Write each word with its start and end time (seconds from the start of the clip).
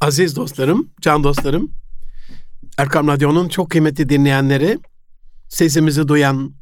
Aziz 0.00 0.36
dostlarım, 0.36 0.90
can 1.00 1.24
dostlarım, 1.24 1.70
Erkam 2.78 3.08
Radyo'nun 3.08 3.48
çok 3.48 3.70
kıymetli 3.70 4.08
dinleyenleri, 4.08 4.78
sesimizi 5.48 6.08
duyan, 6.08 6.54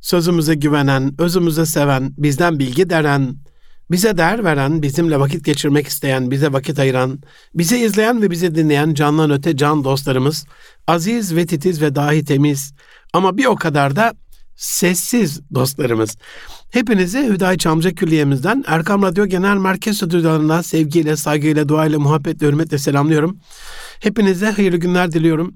sözümüze 0.00 0.54
güvenen, 0.54 1.14
özümüze 1.18 1.66
seven, 1.66 2.14
bizden 2.18 2.58
bilgi 2.58 2.90
deren, 2.90 3.36
bize 3.90 4.18
değer 4.18 4.44
veren, 4.44 4.82
bizimle 4.82 5.20
vakit 5.20 5.44
geçirmek 5.44 5.86
isteyen, 5.86 6.30
bize 6.30 6.52
vakit 6.52 6.78
ayıran, 6.78 7.18
bizi 7.54 7.78
izleyen 7.78 8.22
ve 8.22 8.30
bizi 8.30 8.54
dinleyen 8.54 8.94
candan 8.94 9.30
öte 9.30 9.56
can 9.56 9.84
dostlarımız, 9.84 10.44
aziz 10.86 11.36
ve 11.36 11.46
titiz 11.46 11.82
ve 11.82 11.94
dahi 11.94 12.24
temiz. 12.24 12.72
Ama 13.12 13.36
bir 13.36 13.44
o 13.44 13.56
kadar 13.56 13.96
da 13.96 14.12
sessiz 14.56 15.40
dostlarımız. 15.54 16.16
Hepinizi 16.70 17.28
Hüdayi 17.28 17.58
Çamca 17.58 17.94
Külliye'mizden 17.94 18.64
Erkam 18.66 19.02
Radyo 19.02 19.26
Genel 19.26 19.56
Merkez 19.56 19.96
Stüdyolarından 19.96 20.62
sevgiyle, 20.62 21.16
saygıyla, 21.16 21.68
duayla, 21.68 21.98
muhabbetle, 21.98 22.46
hürmetle 22.46 22.78
selamlıyorum. 22.78 23.38
Hepinize 24.00 24.50
hayırlı 24.50 24.76
günler 24.76 25.12
diliyorum. 25.12 25.54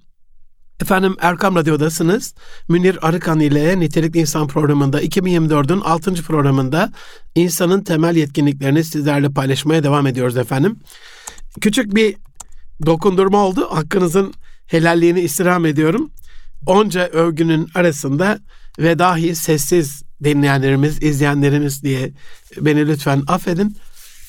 Efendim 0.83 1.17
Erkam 1.21 1.57
Radyo'dasınız. 1.57 2.35
Münir 2.69 3.09
Arıkan 3.09 3.41
ile 3.41 3.81
Nitelikli 3.81 4.21
İnsan 4.21 4.47
programında 4.47 5.03
2024'ün 5.03 5.81
6. 5.81 6.15
programında 6.15 6.93
insanın 7.35 7.85
temel 7.85 8.17
yetkinliklerini 8.17 8.85
sizlerle 8.85 9.29
paylaşmaya 9.29 9.83
devam 9.83 10.07
ediyoruz 10.07 10.37
efendim. 10.37 10.79
Küçük 11.61 11.95
bir 11.95 12.17
dokundurma 12.87 13.39
oldu. 13.39 13.69
Hakkınızın 13.71 14.35
helalliğini 14.67 15.21
istirham 15.21 15.67
ediyorum. 15.67 16.11
Onca 16.67 17.07
övgünün 17.07 17.69
arasında 17.75 18.39
ve 18.79 18.99
dahi 18.99 19.35
sessiz 19.35 20.03
dinleyenlerimiz, 20.25 21.03
izleyenlerimiz 21.03 21.83
diye 21.83 22.11
beni 22.61 22.89
lütfen 22.89 23.23
affedin. 23.27 23.77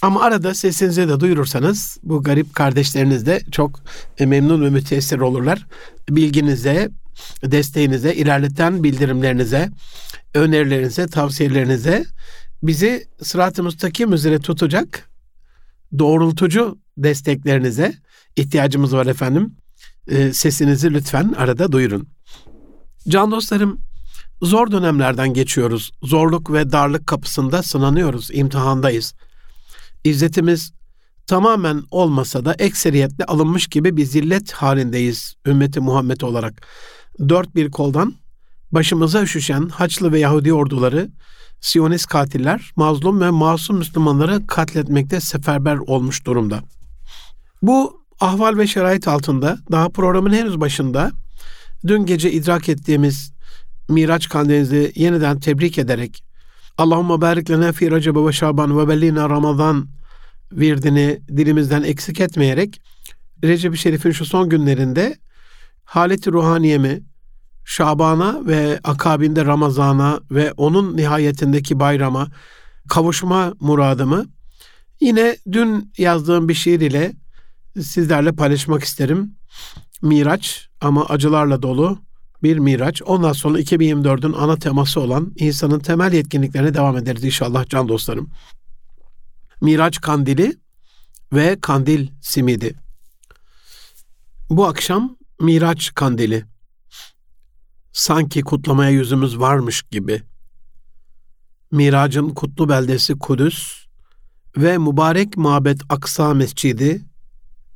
Ama 0.01 0.21
arada 0.21 0.53
sesinizi 0.53 1.09
de 1.09 1.19
duyurursanız 1.19 1.97
bu 2.03 2.23
garip 2.23 2.55
kardeşleriniz 2.55 3.25
de 3.25 3.41
çok 3.51 3.79
memnun 4.19 4.61
ve 4.61 4.69
müteessir 4.69 5.19
olurlar. 5.19 5.65
Bilginize, 6.09 6.89
desteğinize, 7.43 8.15
ilerleten 8.15 8.83
bildirimlerinize, 8.83 9.69
önerilerinize, 10.33 11.07
tavsiyelerinize 11.07 12.05
bizi 12.63 13.07
sırat-ı 13.23 13.63
müstakim 13.63 14.13
üzere 14.13 14.39
tutacak 14.39 15.09
doğrultucu 15.99 16.77
desteklerinize 16.97 17.93
ihtiyacımız 18.35 18.93
var 18.93 19.05
efendim. 19.05 19.55
Ee, 20.07 20.33
sesinizi 20.33 20.93
lütfen 20.93 21.33
arada 21.37 21.71
duyurun. 21.71 22.07
Can 23.07 23.31
dostlarım, 23.31 23.79
zor 24.41 24.71
dönemlerden 24.71 25.33
geçiyoruz. 25.33 25.91
Zorluk 26.03 26.53
ve 26.53 26.71
darlık 26.71 27.07
kapısında 27.07 27.63
sınanıyoruz, 27.63 28.29
imtihandayız. 28.33 29.13
İzzetimiz 30.03 30.71
tamamen 31.27 31.83
olmasa 31.91 32.45
da 32.45 32.53
ekseriyetle 32.53 33.25
alınmış 33.25 33.67
gibi 33.67 33.97
bir 33.97 34.05
zillet 34.05 34.51
halindeyiz 34.51 35.35
ümmeti 35.45 35.79
Muhammed 35.79 36.21
olarak. 36.21 36.67
Dört 37.29 37.55
bir 37.55 37.71
koldan 37.71 38.13
başımıza 38.71 39.23
üşüşen 39.23 39.69
Haçlı 39.69 40.11
ve 40.11 40.19
Yahudi 40.19 40.53
orduları 40.53 41.09
Siyonist 41.61 42.07
katiller 42.07 42.71
mazlum 42.75 43.21
ve 43.21 43.29
masum 43.29 43.77
Müslümanları 43.77 44.47
katletmekte 44.47 45.19
seferber 45.19 45.77
olmuş 45.77 46.25
durumda. 46.25 46.59
Bu 47.61 48.01
ahval 48.19 48.57
ve 48.57 48.67
şerait 48.67 49.07
altında 49.07 49.57
daha 49.71 49.89
programın 49.89 50.33
henüz 50.33 50.59
başında 50.59 51.11
dün 51.87 52.05
gece 52.05 52.31
idrak 52.31 52.69
ettiğimiz 52.69 53.31
Miraç 53.89 54.29
kandilinizi 54.29 54.91
yeniden 54.95 55.39
tebrik 55.39 55.77
ederek 55.77 56.23
Allahümme 56.77 57.21
barik 57.21 57.49
lena 57.49 57.71
fi 57.71 57.91
Recebe 57.91 58.25
ve 58.25 58.31
Şaban 58.31 58.79
ve 58.79 58.87
bellina 58.87 59.29
Ramazan 59.29 59.87
virdini 60.51 61.19
dilimizden 61.29 61.83
eksik 61.83 62.19
etmeyerek 62.19 62.81
Recep-i 63.43 63.77
Şerif'in 63.77 64.11
şu 64.11 64.25
son 64.25 64.49
günlerinde 64.49 65.17
haleti 65.83 66.31
ruhaniyemi 66.31 67.01
Şaban'a 67.65 68.47
ve 68.47 68.79
akabinde 68.83 69.45
Ramazan'a 69.45 70.19
ve 70.31 70.51
onun 70.51 70.97
nihayetindeki 70.97 71.79
bayrama 71.79 72.27
kavuşma 72.89 73.53
muradımı 73.59 74.25
yine 75.01 75.37
dün 75.51 75.93
yazdığım 75.97 76.49
bir 76.49 76.53
şiir 76.53 76.81
ile 76.81 77.13
sizlerle 77.81 78.31
paylaşmak 78.31 78.83
isterim. 78.83 79.35
Miraç 80.01 80.69
ama 80.81 81.05
acılarla 81.05 81.61
dolu 81.61 81.99
bir 82.43 82.57
miraç. 82.57 83.01
Ondan 83.01 83.33
sonra 83.33 83.59
2024'ün 83.59 84.33
ana 84.33 84.55
teması 84.55 85.01
olan 85.01 85.33
insanın 85.35 85.79
temel 85.79 86.13
yetkinliklerine 86.13 86.73
devam 86.73 86.97
ederiz 86.97 87.23
inşallah 87.23 87.69
can 87.69 87.87
dostlarım. 87.87 88.29
Miraç 89.61 90.01
kandili 90.01 90.57
ve 91.33 91.57
kandil 91.61 92.07
simidi. 92.21 92.75
Bu 94.49 94.67
akşam 94.67 95.17
Miraç 95.41 95.93
kandili. 95.95 96.45
Sanki 97.91 98.41
kutlamaya 98.41 98.89
yüzümüz 98.89 99.39
varmış 99.39 99.81
gibi. 99.81 100.21
Miracın 101.71 102.29
kutlu 102.29 102.69
beldesi 102.69 103.19
Kudüs 103.19 103.85
ve 104.57 104.77
mübarek 104.77 105.37
mabet 105.37 105.81
Aksa 105.89 106.33
Mescidi 106.33 107.01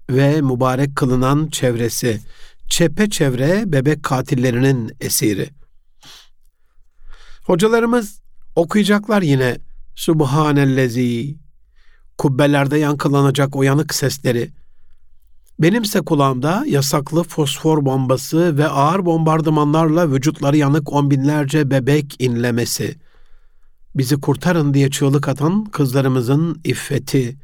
ve 0.09 0.41
mübarek 0.41 0.95
kılınan 0.95 1.47
çevresi 1.47 2.21
çepeçevre 2.69 3.63
bebek 3.65 4.03
katillerinin 4.03 4.91
esiri. 4.99 5.49
Hocalarımız 7.43 8.21
okuyacaklar 8.55 9.21
yine 9.21 9.57
Subhanellezi 9.95 11.37
kubbelerde 12.17 12.77
yankılanacak 12.77 13.55
o 13.55 13.63
yanık 13.63 13.93
sesleri. 13.93 14.51
Benimse 15.59 16.01
kulağımda 16.01 16.63
yasaklı 16.67 17.23
fosfor 17.23 17.85
bombası 17.85 18.57
ve 18.57 18.67
ağır 18.67 19.05
bombardımanlarla 19.05 20.11
vücutları 20.11 20.57
yanık 20.57 20.93
on 20.93 21.11
binlerce 21.11 21.71
bebek 21.71 22.15
inlemesi. 22.19 22.97
Bizi 23.95 24.21
kurtarın 24.21 24.73
diye 24.73 24.89
çığlık 24.89 25.27
atan 25.27 25.65
kızlarımızın 25.65 26.61
iffeti. 26.63 27.37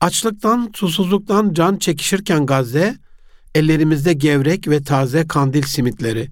Açlıktan, 0.00 0.70
susuzluktan 0.74 1.52
can 1.52 1.76
çekişirken 1.76 2.46
Gazze, 2.46 2.98
ellerimizde 3.54 4.12
gevrek 4.12 4.68
ve 4.68 4.82
taze 4.82 5.26
kandil 5.26 5.62
simitleri. 5.62 6.28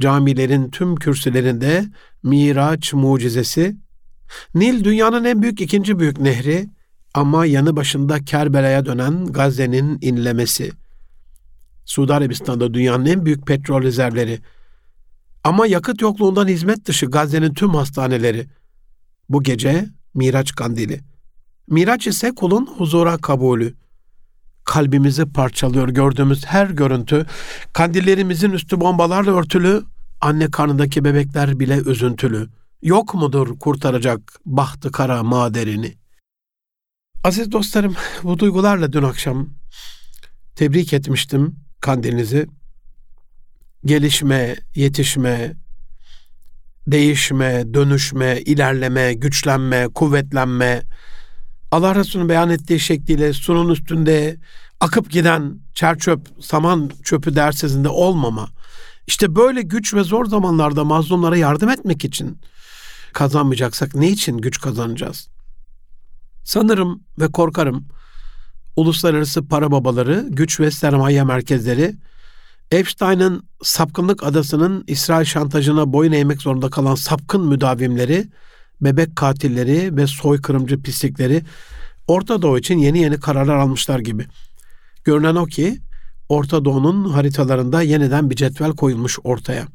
Camilerin 0.00 0.70
tüm 0.70 0.96
kürsülerinde 0.96 1.84
Miraç 2.22 2.92
mucizesi, 2.92 3.76
Nil 4.54 4.84
dünyanın 4.84 5.24
en 5.24 5.42
büyük 5.42 5.60
ikinci 5.60 5.98
büyük 5.98 6.20
nehri 6.20 6.68
ama 7.14 7.46
yanı 7.46 7.76
başında 7.76 8.24
Kerbela'ya 8.24 8.86
dönen 8.86 9.26
Gazze'nin 9.26 9.98
inlemesi. 10.00 10.70
Suudi 11.84 12.14
Arabistan'da 12.14 12.74
dünyanın 12.74 13.06
en 13.06 13.26
büyük 13.26 13.46
petrol 13.46 13.82
rezervleri. 13.82 14.40
Ama 15.44 15.66
yakıt 15.66 16.02
yokluğundan 16.02 16.48
hizmet 16.48 16.86
dışı 16.86 17.06
Gazze'nin 17.06 17.54
tüm 17.54 17.70
hastaneleri. 17.70 18.46
Bu 19.28 19.42
gece 19.42 19.86
Miraç 20.14 20.54
kandili. 20.54 21.00
Miraç 21.68 22.06
ise 22.06 22.34
kulun 22.34 22.66
huzura 22.66 23.16
kabulü 23.18 23.74
kalbimizi 24.64 25.24
parçalıyor 25.32 25.88
gördüğümüz 25.88 26.46
her 26.46 26.66
görüntü. 26.66 27.26
Kandillerimizin 27.72 28.50
üstü 28.50 28.80
bombalarla 28.80 29.30
örtülü, 29.38 29.82
anne 30.20 30.50
karnındaki 30.50 31.04
bebekler 31.04 31.60
bile 31.60 31.76
üzüntülü. 31.76 32.48
Yok 32.82 33.14
mudur 33.14 33.58
kurtaracak 33.58 34.20
bahtı 34.46 34.92
kara 34.92 35.22
maderini? 35.22 35.94
Aziz 37.24 37.52
dostlarım, 37.52 37.94
bu 38.22 38.38
duygularla 38.38 38.92
dün 38.92 39.02
akşam 39.02 39.48
tebrik 40.56 40.92
etmiştim 40.92 41.56
kandilinizi. 41.80 42.46
Gelişme, 43.84 44.56
yetişme, 44.74 45.54
değişme, 46.86 47.74
dönüşme, 47.74 48.40
ilerleme, 48.40 49.14
güçlenme, 49.14 49.88
kuvvetlenme, 49.94 50.82
Allah 51.72 51.94
Resulü'nün 51.94 52.28
beyan 52.28 52.50
ettiği 52.50 52.80
şekliyle 52.80 53.32
sunun 53.32 53.68
üstünde 53.68 54.36
akıp 54.80 55.10
giden 55.10 55.58
çer 55.74 55.98
çöp, 55.98 56.28
saman 56.40 56.90
çöpü 57.04 57.36
dersizinde 57.36 57.88
olmama. 57.88 58.48
İşte 59.06 59.36
böyle 59.36 59.62
güç 59.62 59.94
ve 59.94 60.02
zor 60.02 60.24
zamanlarda 60.24 60.84
mazlumlara 60.84 61.36
yardım 61.36 61.68
etmek 61.68 62.04
için 62.04 62.38
kazanmayacaksak 63.12 63.94
ne 63.94 64.10
için 64.10 64.38
güç 64.38 64.60
kazanacağız? 64.60 65.28
Sanırım 66.44 67.02
ve 67.18 67.32
korkarım 67.32 67.84
uluslararası 68.76 69.48
para 69.48 69.70
babaları, 69.70 70.26
güç 70.30 70.60
ve 70.60 70.70
sermaye 70.70 71.24
merkezleri 71.24 71.94
Epstein'ın 72.70 73.48
sapkınlık 73.62 74.22
adasının 74.22 74.84
İsrail 74.86 75.24
şantajına 75.24 75.92
boyun 75.92 76.12
eğmek 76.12 76.42
zorunda 76.42 76.70
kalan 76.70 76.94
sapkın 76.94 77.46
müdavimleri 77.46 78.28
bebek 78.82 79.16
katilleri 79.16 79.96
ve 79.96 80.06
soykırımcı 80.06 80.82
pislikleri 80.82 81.42
Orta 82.06 82.42
Doğu 82.42 82.58
için 82.58 82.78
yeni 82.78 82.98
yeni 82.98 83.20
kararlar 83.20 83.56
almışlar 83.56 83.98
gibi. 83.98 84.26
Görünen 85.04 85.34
o 85.34 85.46
ki 85.46 85.78
Orta 86.28 86.64
Doğu'nun 86.64 87.10
haritalarında 87.10 87.82
yeniden 87.82 88.30
bir 88.30 88.36
cetvel 88.36 88.72
koyulmuş 88.72 89.18
ortaya. 89.24 89.66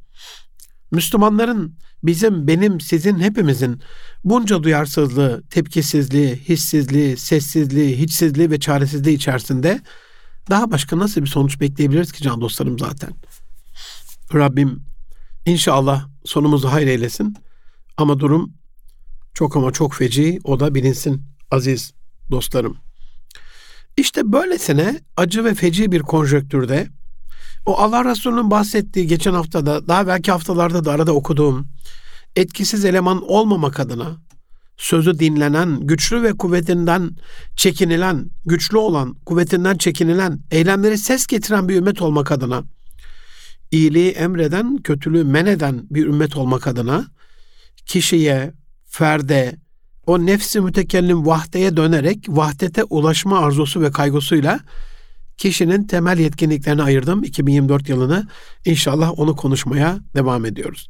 Müslümanların 0.92 1.76
bizim, 2.04 2.48
benim, 2.48 2.82
sizin, 2.82 3.20
hepimizin 3.20 3.82
bunca 4.24 4.64
duyarsızlığı, 4.64 5.44
tepkisizliği, 5.50 6.36
hissizliği, 6.36 7.18
sessizliği, 7.18 7.98
hiçsizliği 7.98 8.52
ve 8.52 8.60
çaresizliği 8.60 9.16
içerisinde 9.16 9.82
daha 10.50 10.72
başka 10.72 11.00
nasıl 11.00 11.22
bir 11.22 11.28
sonuç 11.28 11.60
bekleyebiliriz 11.60 12.12
ki 12.12 12.24
can 12.24 12.42
dostlarım 12.42 12.80
zaten? 12.80 13.10
Rabbim 14.34 14.84
inşallah 15.46 16.08
sonumuzu 16.26 16.68
hayır 16.68 16.88
eylesin. 16.88 17.36
Ama 17.98 18.20
durum 18.20 18.54
çok 19.38 19.56
ama 19.58 19.72
çok 19.72 19.94
feci. 19.94 20.40
O 20.44 20.60
da 20.60 20.76
bilinsin 20.76 21.22
aziz 21.52 21.94
dostlarım. 22.32 22.78
İşte 23.98 24.32
böylesine 24.32 25.02
acı 25.18 25.46
ve 25.46 25.54
feci 25.54 25.92
bir 25.92 26.02
konjöktürde 26.02 26.88
o 27.66 27.78
Allah 27.78 28.06
Resulü'nün 28.06 28.52
bahsettiği 28.52 29.08
geçen 29.08 29.34
haftada 29.34 29.88
daha 29.88 30.08
belki 30.08 30.32
haftalarda 30.32 30.86
da 30.86 30.92
arada 30.92 31.14
okuduğum 31.14 31.68
etkisiz 32.36 32.86
eleman 32.86 33.30
olmamak 33.30 33.80
adına 33.80 34.18
sözü 34.78 35.20
dinlenen, 35.20 35.80
güçlü 35.80 36.24
ve 36.24 36.34
kuvvetinden 36.34 37.10
çekinilen, 37.56 38.30
güçlü 38.46 38.78
olan, 38.78 39.14
kuvvetinden 39.26 39.78
çekinilen, 39.78 40.40
eylemleri 40.52 40.98
ses 40.98 41.28
getiren 41.28 41.70
bir 41.70 41.76
ümmet 41.76 42.02
olmak 42.02 42.32
adına, 42.32 42.64
iyiliği 43.72 44.12
emreden, 44.12 44.78
kötülüğü 44.78 45.24
men 45.24 45.46
eden 45.46 45.84
bir 45.90 46.06
ümmet 46.06 46.38
olmak 46.38 46.68
adına 46.68 47.06
kişiye, 47.86 48.54
ferde, 48.88 49.56
o 50.06 50.26
nefsi 50.26 50.62
mütekellim 50.62 51.26
vahdeye 51.26 51.78
dönerek 51.78 52.26
vahdete 52.28 52.84
ulaşma 52.84 53.40
arzusu 53.40 53.82
ve 53.82 53.92
kaygısıyla 53.92 54.60
kişinin 55.38 55.84
temel 55.84 56.20
yetkinliklerini 56.20 56.84
ayırdım 56.84 57.24
2024 57.24 57.90
yılını. 57.90 58.28
İnşallah 58.66 59.20
onu 59.20 59.36
konuşmaya 59.36 60.00
devam 60.16 60.46
ediyoruz. 60.46 60.90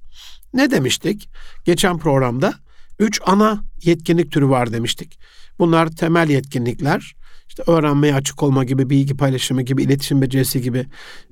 Ne 0.53 0.71
demiştik? 0.71 1.29
Geçen 1.65 1.97
programda 1.97 2.53
üç 2.99 3.21
ana 3.25 3.63
yetkinlik 3.83 4.31
türü 4.31 4.50
var 4.50 4.73
demiştik. 4.73 5.19
Bunlar 5.59 5.88
temel 5.88 6.29
yetkinlikler. 6.29 7.15
İşte 7.50 7.63
öğrenmeye 7.71 8.15
açık 8.15 8.43
olma 8.43 8.63
gibi, 8.63 8.89
bilgi 8.89 9.17
paylaşımı 9.17 9.61
gibi, 9.61 9.83
iletişim 9.83 10.21
becerisi 10.21 10.61
gibi. 10.61 10.85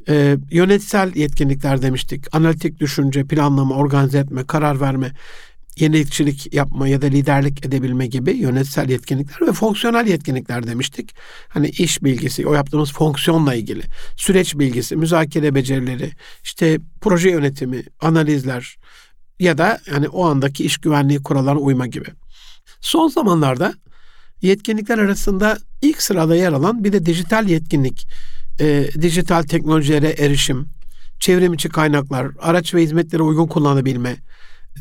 E, 0.10 0.38
yönetsel 0.52 1.16
yetkinlikler 1.16 1.82
demiştik. 1.82 2.36
Analitik 2.36 2.80
düşünce, 2.80 3.24
planlama, 3.24 3.76
organize 3.76 4.18
etme, 4.18 4.44
karar 4.48 4.82
verme, 4.82 5.12
yenilikçilik 5.80 6.54
yapma 6.54 6.88
ya 6.88 7.02
da 7.02 7.06
liderlik 7.06 7.66
edebilme 7.66 8.08
gibi 8.08 8.32
yönetsel 8.32 8.90
yetkinlikler 8.90 9.48
ve 9.48 9.52
fonksiyonel 9.54 10.08
yetkinlikler 10.08 10.68
demiştik. 10.68 11.16
Hani 11.50 11.70
iş 11.70 12.04
bilgisi, 12.04 12.48
o 12.48 12.54
yaptığımız 12.54 12.94
fonksiyonla 12.94 13.56
ilgili, 13.56 13.84
süreç 14.16 14.56
bilgisi, 14.56 14.96
müzakere 14.96 15.56
becerileri, 15.56 16.12
işte 16.44 16.80
proje 17.02 17.30
yönetimi, 17.30 17.84
analizler 18.02 18.78
ya 19.40 19.58
da 19.58 19.80
yani 19.92 20.10
o 20.10 20.26
andaki 20.26 20.66
iş 20.66 20.78
güvenliği 20.78 21.24
kurallarına 21.24 21.60
uyma 21.60 21.88
gibi. 21.88 22.08
Son 22.82 23.08
zamanlarda 23.08 23.74
yetkinlikler 24.42 24.98
arasında 24.98 25.58
ilk 25.82 26.02
sırada 26.02 26.36
yer 26.36 26.54
alan 26.54 26.84
bir 26.84 26.94
de 26.94 27.06
dijital 27.06 27.50
yetkinlik, 27.50 28.08
e, 28.60 28.88
dijital 29.02 29.44
teknolojilere 29.44 30.10
erişim, 30.10 30.68
çevrim 31.20 31.54
içi 31.54 31.70
kaynaklar, 31.70 32.28
araç 32.40 32.74
ve 32.74 32.84
hizmetlere 32.84 33.24
uygun 33.24 33.48
kullanabilme, 33.48 34.16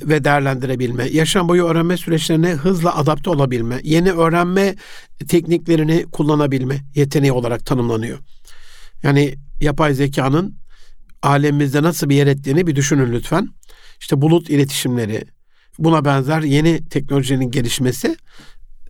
ve 0.03 0.25
değerlendirebilme, 0.25 1.05
yaşam 1.05 1.49
boyu 1.49 1.65
öğrenme 1.65 1.97
süreçlerine 1.97 2.51
hızla 2.51 2.97
adapte 2.97 3.31
olabilme, 3.31 3.81
yeni 3.83 4.13
öğrenme 4.13 4.75
tekniklerini 5.29 6.05
kullanabilme 6.13 6.85
yeteneği 6.95 7.33
olarak 7.33 7.67
tanımlanıyor. 7.67 8.19
Yani 9.03 9.35
yapay 9.61 9.95
zekanın 9.95 10.57
alemimizde 11.23 11.83
nasıl 11.83 12.09
bir 12.09 12.17
yer 12.17 12.27
ettiğini 12.27 12.67
bir 12.67 12.77
düşünün 12.77 13.13
lütfen. 13.13 13.49
İşte 14.01 14.23
bulut 14.23 14.51
iletişimleri, 14.51 15.25
buna 15.79 16.05
benzer 16.05 16.43
yeni 16.43 16.89
teknolojinin 16.89 17.51
gelişmesi, 17.51 18.17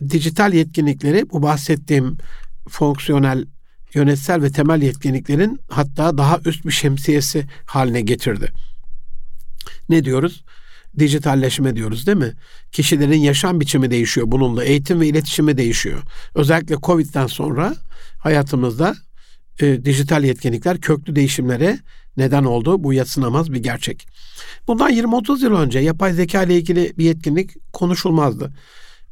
dijital 0.09 0.53
yetkinlikleri 0.53 1.29
bu 1.29 1.43
bahsettiğim 1.43 2.17
fonksiyonel, 2.69 3.45
yönetsel 3.93 4.41
ve 4.41 4.51
temel 4.51 4.81
yetkinliklerin 4.81 5.59
hatta 5.69 6.17
daha 6.17 6.39
üst 6.45 6.65
bir 6.65 6.71
şemsiyesi 6.71 7.45
haline 7.65 8.01
getirdi. 8.01 8.51
Ne 9.89 10.05
diyoruz? 10.05 10.43
Dijitalleşme 10.99 11.75
diyoruz 11.75 12.07
değil 12.07 12.17
mi? 12.17 12.33
Kişilerin 12.71 13.19
yaşam 13.19 13.59
biçimi 13.59 13.91
değişiyor 13.91 14.27
bununla. 14.29 14.63
Eğitim 14.63 14.99
ve 14.99 15.07
iletişimi 15.07 15.57
değişiyor. 15.57 16.03
Özellikle 16.35 16.75
Covid'den 16.83 17.27
sonra 17.27 17.75
hayatımızda 18.19 18.95
e, 19.59 19.85
dijital 19.85 20.23
yetkinlikler 20.23 20.81
köklü 20.81 21.15
değişimlere 21.15 21.79
neden 22.17 22.43
oldu. 22.43 22.83
Bu 22.83 22.93
yatsınamaz 22.93 23.53
bir 23.53 23.63
gerçek. 23.63 24.07
Bundan 24.67 24.91
20-30 24.91 25.43
yıl 25.43 25.53
önce 25.53 25.79
yapay 25.79 26.13
zeka 26.13 26.43
ile 26.43 26.57
ilgili 26.57 26.93
bir 26.97 27.05
yetkinlik 27.05 27.73
konuşulmazdı. 27.73 28.53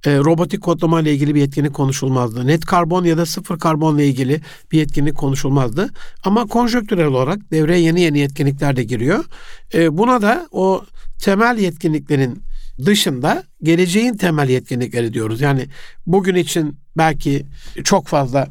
E, 0.06 0.18
robotik 0.18 0.62
kodlama 0.62 1.02
ile 1.02 1.14
ilgili 1.14 1.36
bir 1.36 1.40
yetkinlik 1.40 1.74
konuşulmazdı. 1.74 2.48
Net 2.48 2.66
karbon 2.66 3.04
ya 3.04 3.18
da 3.18 3.26
sıfır 3.26 3.60
karbon 3.60 3.96
ile 3.96 4.08
ilgili 4.08 4.42
bir 4.72 4.78
yetkinlik 4.78 5.18
konuşulmazdı. 5.18 5.90
Ama 6.24 6.46
konjonktürel 6.46 7.06
olarak 7.06 7.52
devreye 7.52 7.80
yeni 7.80 8.02
yeni 8.02 8.20
yetkinlikler 8.20 8.76
de 8.76 8.84
giriyor. 8.84 9.26
E, 9.74 9.98
buna 9.98 10.22
da 10.22 10.48
o 10.52 10.86
temel 11.24 11.58
yetkinliklerin 11.58 12.44
dışında 12.86 13.44
geleceğin 13.64 14.18
temel 14.18 14.50
yetkinlikleri 14.50 15.14
diyoruz. 15.14 15.42
Yani 15.42 15.68
bugün 16.08 16.36
için 16.36 16.78
belki 16.98 17.46
çok 17.84 18.08
fazla 18.08 18.48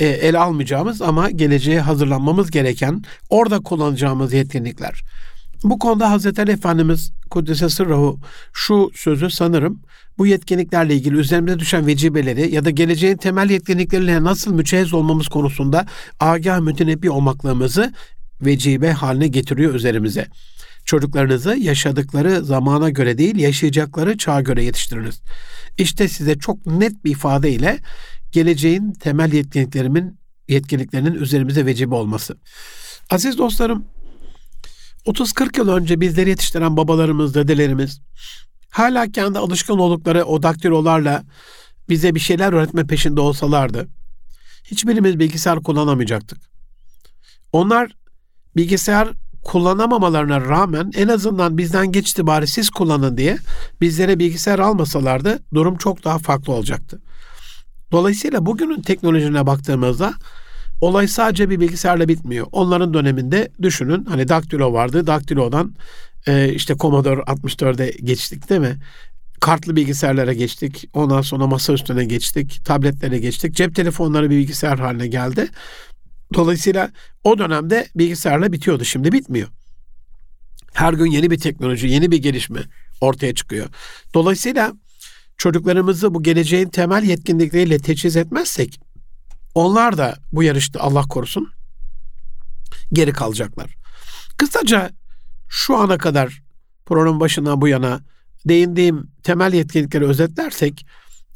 e, 0.00 0.06
el 0.06 0.42
almayacağımız 0.42 1.02
ama 1.02 1.30
geleceğe 1.30 1.80
hazırlanmamız 1.80 2.50
gereken 2.50 3.02
orada 3.30 3.60
kullanacağımız 3.60 4.32
yetkinlikler. 4.32 5.02
Bu 5.62 5.78
konuda 5.78 6.10
Hazreti 6.10 6.42
Ali 6.42 6.50
Efendimiz 6.50 7.12
Kuddise 7.30 7.68
Sırrahu 7.68 8.20
şu 8.52 8.90
sözü 8.94 9.30
sanırım 9.30 9.82
bu 10.18 10.26
yetkinliklerle 10.26 10.94
ilgili 10.94 11.16
üzerimize 11.16 11.58
düşen 11.58 11.86
vecibeleri 11.86 12.54
ya 12.54 12.64
da 12.64 12.70
geleceğin 12.70 13.16
temel 13.16 13.50
yetkinlikleriyle 13.50 14.24
nasıl 14.24 14.54
müçehez 14.54 14.94
olmamız 14.94 15.28
konusunda 15.28 15.86
agah 16.20 16.60
mütenebbi 16.60 17.10
olmaklığımızı 17.10 17.92
vecibe 18.40 18.92
haline 18.92 19.28
getiriyor 19.28 19.74
üzerimize. 19.74 20.26
Çocuklarınızı 20.86 21.56
yaşadıkları 21.56 22.44
zamana 22.44 22.90
göre 22.90 23.18
değil, 23.18 23.36
yaşayacakları 23.36 24.18
çağa 24.18 24.40
göre 24.40 24.64
yetiştiriniz. 24.64 25.20
İşte 25.78 26.08
size 26.08 26.38
çok 26.38 26.66
net 26.66 27.04
bir 27.04 27.10
ifadeyle 27.10 27.78
geleceğin 28.32 28.92
temel 28.92 29.32
yetkinliklerimin 29.32 30.18
yetkinliklerinin 30.48 31.14
üzerimize 31.14 31.66
vecibe 31.66 31.94
olması. 31.94 32.36
Aziz 33.10 33.38
dostlarım, 33.38 33.84
30-40 35.06 35.58
yıl 35.58 35.68
önce 35.68 36.00
bizleri 36.00 36.28
yetiştiren 36.28 36.76
babalarımız, 36.76 37.34
dedelerimiz 37.34 38.00
hala 38.70 39.12
kendi 39.12 39.38
alışkın 39.38 39.78
oldukları 39.78 40.24
o 40.24 40.42
daktilolarla 40.42 41.24
bize 41.88 42.14
bir 42.14 42.20
şeyler 42.20 42.52
öğretme 42.52 42.86
peşinde 42.86 43.20
olsalardı 43.20 43.88
hiçbirimiz 44.70 45.18
bilgisayar 45.18 45.62
kullanamayacaktık. 45.62 46.38
Onlar 47.52 47.96
bilgisayar 48.56 49.08
kullanamamalarına 49.46 50.40
rağmen 50.40 50.90
en 50.96 51.08
azından 51.08 51.58
bizden 51.58 51.92
geçti 51.92 52.26
bari 52.26 52.46
siz 52.46 52.70
kullanın 52.70 53.16
diye 53.16 53.38
bizlere 53.80 54.18
bilgisayar 54.18 54.58
almasalardı 54.58 55.38
durum 55.54 55.76
çok 55.76 56.04
daha 56.04 56.18
farklı 56.18 56.52
olacaktı. 56.52 57.00
Dolayısıyla 57.92 58.46
bugünün 58.46 58.82
teknolojine 58.82 59.46
baktığımızda 59.46 60.14
olay 60.80 61.08
sadece 61.08 61.50
bir 61.50 61.60
bilgisayarla 61.60 62.08
bitmiyor. 62.08 62.46
Onların 62.52 62.94
döneminde 62.94 63.48
düşünün 63.62 64.04
hani 64.04 64.28
daktilo 64.28 64.72
vardı. 64.72 65.06
Daktilodan 65.06 65.74
e, 66.26 66.52
işte 66.52 66.76
Commodore 66.76 67.20
64'e 67.20 67.90
geçtik 68.04 68.50
değil 68.50 68.60
mi? 68.60 68.76
Kartlı 69.40 69.76
bilgisayarlara 69.76 70.32
geçtik. 70.32 70.88
Ondan 70.94 71.22
sonra 71.22 71.46
masa 71.46 71.72
üstüne 71.72 72.04
geçtik. 72.04 72.64
Tabletlere 72.64 73.18
geçtik. 73.18 73.54
Cep 73.54 73.74
telefonları 73.74 74.30
bir 74.30 74.36
bilgisayar 74.36 74.78
haline 74.78 75.06
geldi. 75.06 75.48
Dolayısıyla 76.34 76.90
o 77.24 77.38
dönemde 77.38 77.88
bilgisayarla 77.94 78.52
bitiyordu. 78.52 78.84
Şimdi 78.84 79.12
bitmiyor. 79.12 79.48
Her 80.72 80.92
gün 80.92 81.06
yeni 81.06 81.30
bir 81.30 81.38
teknoloji, 81.38 81.86
yeni 81.86 82.10
bir 82.10 82.22
gelişme 82.22 82.60
ortaya 83.00 83.34
çıkıyor. 83.34 83.66
Dolayısıyla 84.14 84.72
çocuklarımızı 85.38 86.14
bu 86.14 86.22
geleceğin 86.22 86.68
temel 86.68 87.02
yetkinlikleriyle 87.02 87.78
teçhiz 87.78 88.16
etmezsek 88.16 88.80
onlar 89.54 89.98
da 89.98 90.16
bu 90.32 90.42
yarışta 90.42 90.80
Allah 90.80 91.02
korusun 91.02 91.52
geri 92.92 93.12
kalacaklar. 93.12 93.74
Kısaca 94.36 94.90
şu 95.48 95.76
ana 95.76 95.98
kadar 95.98 96.42
programın 96.86 97.20
başından 97.20 97.60
bu 97.60 97.68
yana 97.68 98.00
değindiğim 98.48 99.10
temel 99.22 99.52
yetkinlikleri 99.52 100.04
özetlersek 100.04 100.86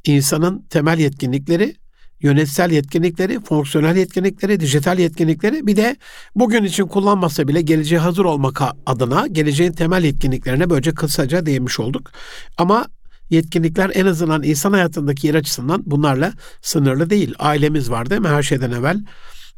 insanın 0.05 0.67
temel 0.71 0.99
yetkinlikleri 0.99 1.77
yönetsel 2.23 2.71
yetkinlikleri, 2.71 3.41
fonksiyonel 3.41 3.97
yetkinlikleri, 3.97 4.61
dijital 4.61 4.99
yetkinlikleri 4.99 5.67
bir 5.67 5.77
de 5.77 5.97
bugün 6.35 6.65
için 6.65 6.87
kullanmasa 6.87 7.49
bile 7.49 7.63
geleceğe 7.63 7.99
hazır 7.99 8.25
olmak 8.25 8.63
adına 8.87 9.27
geleceğin 9.27 9.73
temel 9.73 10.05
yetkinliklerine 10.05 10.71
böylece 10.71 10.95
kısaca 10.95 11.47
değinmiş 11.47 11.81
olduk. 11.81 12.11
Ama 12.59 12.87
yetkinlikler 13.31 13.91
en 13.95 14.07
azından 14.07 14.43
insan 14.43 14.73
hayatındaki 14.73 15.27
yer 15.27 15.35
açısından 15.35 15.83
bunlarla 15.87 16.33
sınırlı 16.63 17.11
değil. 17.11 17.35
Ailemiz 17.39 17.91
var 17.91 18.11
değil 18.11 18.21
mi 18.21 18.29
her 18.29 18.43
şeyden 18.43 18.71
evvel? 18.71 19.01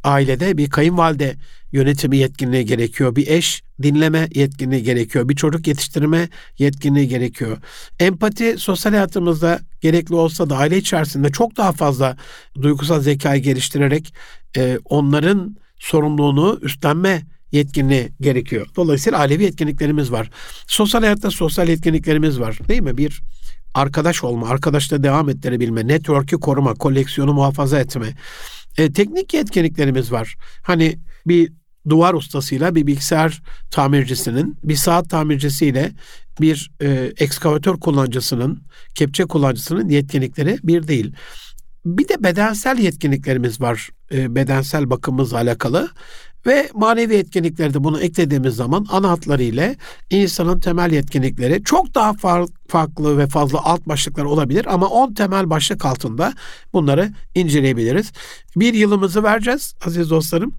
Ailede 0.05 0.59
bir 0.59 0.71
kayınvalide 0.71 1.37
yönetimi 1.73 2.17
yetkinliği 2.17 2.65
gerekiyor. 2.65 3.17
Bir 3.17 3.27
eş 3.27 3.63
dinleme 3.83 4.29
yetkinliği 4.35 4.83
gerekiyor. 4.83 5.29
Bir 5.29 5.37
çocuk 5.37 5.67
yetiştirme 5.67 6.29
yetkinliği 6.59 7.09
gerekiyor. 7.09 7.59
Empati 8.01 8.59
sosyal 8.59 8.93
hayatımızda 8.93 9.61
gerekli 9.81 10.15
olsa 10.15 10.51
da 10.51 10.57
aile 10.57 10.77
içerisinde 10.77 11.33
çok 11.33 11.57
daha 11.57 11.73
fazla 11.73 12.17
duygusal 12.63 13.01
zekayı 13.01 13.43
geliştirerek 13.43 14.15
e, 14.57 14.79
onların 14.85 15.57
sorumluluğunu 15.79 16.59
üstlenme 16.63 17.23
yetkinliği 17.53 18.09
gerekiyor. 18.21 18.67
Dolayısıyla 18.77 19.19
ailevi 19.19 19.43
yetkinliklerimiz 19.43 20.13
var. 20.13 20.31
Sosyal 20.67 21.01
hayatta 21.01 21.31
sosyal 21.31 21.69
yetkinliklerimiz 21.69 22.41
var. 22.41 22.59
Değil 22.69 22.83
mi? 22.83 22.99
Bir 22.99 23.23
arkadaş 23.75 24.25
olma, 24.25 24.49
arkadaşla 24.49 25.03
devam 25.03 25.29
ettirebilme, 25.29 25.87
network'ü 25.87 26.41
koruma, 26.41 26.75
koleksiyonu 26.75 27.33
muhafaza 27.33 27.81
etme. 27.81 28.15
E, 28.79 28.93
teknik 28.93 29.35
yetkinliklerimiz 29.35 30.13
var. 30.13 30.35
Hani 30.63 30.99
bir 31.27 31.53
duvar 31.89 32.15
ustasıyla 32.15 32.75
bir 32.75 32.87
bilgisayar 32.87 33.43
tamircisinin, 33.71 34.57
bir 34.65 34.77
saat 34.77 35.11
tamircisiyle 35.11 35.93
bir 36.41 36.71
e, 36.83 37.13
ekskavatör 37.19 37.81
kullanıcısının, 37.81 38.63
kepçe 38.95 39.25
kullanıcısının 39.25 39.89
yetkinlikleri 39.89 40.59
bir 40.63 40.89
değil. 40.89 41.15
Bir 41.85 42.09
de 42.09 42.23
bedensel 42.25 42.79
yetkinliklerimiz 42.79 43.61
var. 43.61 43.89
E, 44.13 44.35
bedensel 44.35 44.91
bakımımızla 44.91 45.37
alakalı. 45.37 45.91
Ve 46.47 46.69
manevi 46.75 47.15
yetkinlikleri 47.15 47.75
de 47.75 47.85
bunu 47.85 48.01
eklediğimiz 48.01 48.57
zaman 48.57 48.87
ana 48.91 49.11
hatlarıyla 49.11 49.75
insanın 50.11 50.61
temel 50.61 50.93
yetkinlikleri 50.93 51.65
çok 51.65 51.95
daha 51.95 52.13
farklı 52.69 53.19
ve 53.19 53.27
fazla 53.27 53.65
alt 53.65 53.87
başlıklar 53.87 54.25
olabilir 54.25 54.75
ama 54.75 54.87
10 54.87 55.15
temel 55.15 55.51
başlık 55.51 55.85
altında 55.85 56.35
bunları 56.73 57.13
inceleyebiliriz. 57.35 58.13
Bir 58.57 58.75
yılımızı 58.75 59.23
vereceğiz 59.23 59.75
aziz 59.87 60.11
dostlarım. 60.11 60.55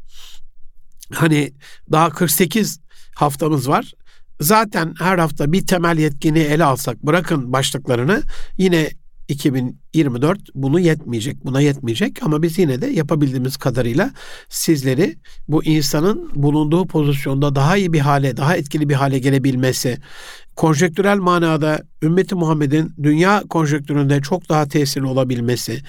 Hani 1.13 1.53
daha 1.91 2.09
48 2.09 2.79
haftamız 3.15 3.69
var. 3.69 3.93
Zaten 4.41 4.93
her 4.99 5.17
hafta 5.17 5.51
bir 5.51 5.67
temel 5.67 5.97
yetkinliği 5.97 6.45
ele 6.45 6.63
alsak 6.63 7.03
bırakın 7.03 7.53
başlıklarını 7.53 8.23
yine 8.57 8.89
2024 9.27 10.39
bunu 10.55 10.79
yetmeyecek, 10.79 11.45
buna 11.45 11.61
yetmeyecek. 11.61 12.23
Ama 12.23 12.43
biz 12.43 12.59
yine 12.59 12.81
de 12.81 12.87
yapabildiğimiz 12.87 13.57
kadarıyla 13.57 14.11
sizleri 14.49 15.15
bu 15.47 15.63
insanın 15.63 16.31
bulunduğu 16.35 16.87
pozisyonda 16.87 17.55
daha 17.55 17.77
iyi 17.77 17.93
bir 17.93 17.99
hale, 17.99 18.37
daha 18.37 18.57
etkili 18.57 18.89
bir 18.89 18.93
hale 18.93 19.19
gelebilmesi, 19.19 19.97
konjektürel 20.55 21.17
manada 21.17 21.81
ümmeti 22.01 22.35
Muhammed'in 22.35 22.93
dünya 23.03 23.43
konjektüründe 23.49 24.21
çok 24.21 24.49
daha 24.49 24.67
tesirli 24.67 25.05
olabilmesi, 25.05 25.81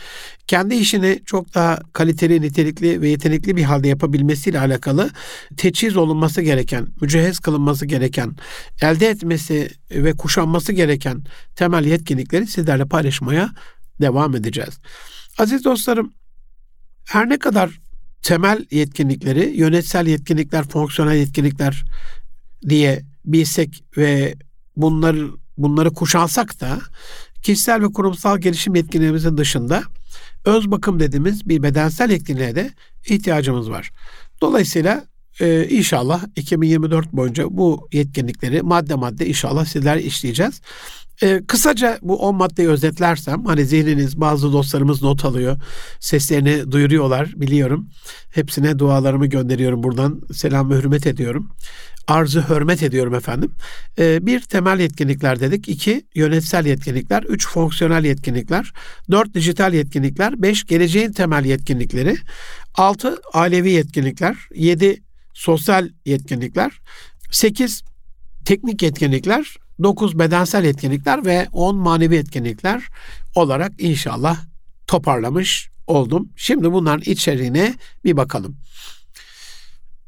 kendi 0.46 0.74
işini 0.74 1.20
çok 1.26 1.54
daha 1.54 1.78
kaliteli, 1.92 2.42
nitelikli 2.42 3.00
ve 3.00 3.08
yetenekli 3.08 3.56
bir 3.56 3.62
halde 3.62 3.88
yapabilmesiyle 3.88 4.60
alakalı 4.60 5.10
teçhiz 5.56 5.96
olunması 5.96 6.42
gereken, 6.42 6.86
mücehhez 7.00 7.38
kılınması 7.38 7.86
gereken, 7.86 8.36
elde 8.82 9.08
etmesi 9.08 9.70
ve 9.90 10.12
kuşanması 10.12 10.72
gereken 10.72 11.24
temel 11.56 11.84
yetkinlikleri 11.84 12.46
sizlerle 12.46 12.84
paylaşmaya 12.84 13.50
devam 14.00 14.36
edeceğiz. 14.36 14.78
Aziz 15.38 15.64
dostlarım, 15.64 16.12
her 17.04 17.28
ne 17.28 17.38
kadar 17.38 17.70
temel 18.22 18.64
yetkinlikleri, 18.70 19.52
yönetsel 19.56 20.06
yetkinlikler, 20.06 20.64
fonksiyonel 20.68 21.16
yetkinlikler 21.16 21.84
diye 22.68 23.02
bilsek 23.24 23.84
ve 23.96 24.34
bunları 24.76 25.30
bunları 25.58 25.90
kuşansak 25.90 26.60
da 26.60 26.78
kişisel 27.42 27.82
ve 27.82 27.86
kurumsal 27.86 28.38
gelişim 28.38 28.74
yetkinliğimizin 28.74 29.36
dışında 29.36 29.82
öz 30.44 30.70
bakım 30.70 31.00
dediğimiz 31.00 31.48
bir 31.48 31.62
bedensel 31.62 32.10
yetkinliğe 32.10 32.54
de 32.54 32.70
ihtiyacımız 33.08 33.70
var. 33.70 33.90
Dolayısıyla 34.40 35.04
e, 35.40 35.68
inşallah 35.68 36.24
2024 36.36 37.12
boyunca 37.12 37.44
bu 37.50 37.88
yetkinlikleri 37.92 38.62
madde 38.62 38.94
madde 38.94 39.26
inşallah 39.26 39.64
sizler 39.64 39.96
işleyeceğiz. 39.96 40.60
E, 41.22 41.42
kısaca 41.46 41.98
bu 42.02 42.16
10 42.16 42.34
maddeyi 42.34 42.68
özetlersem 42.68 43.44
hani 43.44 43.64
zihniniz 43.64 44.20
bazı 44.20 44.52
dostlarımız 44.52 45.02
not 45.02 45.24
alıyor. 45.24 45.56
Seslerini 46.00 46.72
duyuruyorlar 46.72 47.32
biliyorum. 47.36 47.88
Hepsine 48.30 48.78
dualarımı 48.78 49.26
gönderiyorum 49.26 49.82
buradan. 49.82 50.20
Selam 50.32 50.70
ve 50.70 50.74
hürmet 50.74 51.06
ediyorum 51.06 51.50
arzı 52.08 52.48
hürmet 52.48 52.82
ediyorum 52.82 53.14
efendim. 53.14 53.52
E, 53.98 54.26
bir 54.26 54.40
temel 54.40 54.80
yetkinlikler 54.80 55.40
dedik. 55.40 55.68
iki 55.68 56.06
yönetsel 56.14 56.66
yetkinlikler. 56.66 57.22
Üç 57.22 57.48
fonksiyonel 57.48 58.04
yetkinlikler. 58.04 58.72
Dört 59.10 59.34
dijital 59.34 59.74
yetkinlikler. 59.74 60.42
Beş 60.42 60.64
geleceğin 60.64 61.12
temel 61.12 61.44
yetkinlikleri. 61.44 62.16
Altı 62.74 63.18
ailevi 63.32 63.70
yetkinlikler. 63.70 64.36
Yedi 64.54 65.02
sosyal 65.34 65.88
yetkinlikler. 66.04 66.72
Sekiz 67.30 67.82
teknik 68.44 68.82
yetkinlikler. 68.82 69.56
Dokuz 69.82 70.18
bedensel 70.18 70.64
yetkinlikler 70.64 71.24
ve 71.26 71.48
on 71.52 71.76
manevi 71.76 72.14
yetkinlikler 72.14 72.82
olarak 73.34 73.72
inşallah 73.78 74.38
toparlamış 74.86 75.68
oldum. 75.86 76.28
Şimdi 76.36 76.72
bunların 76.72 77.12
içeriğine 77.12 77.74
bir 78.04 78.16
bakalım. 78.16 78.56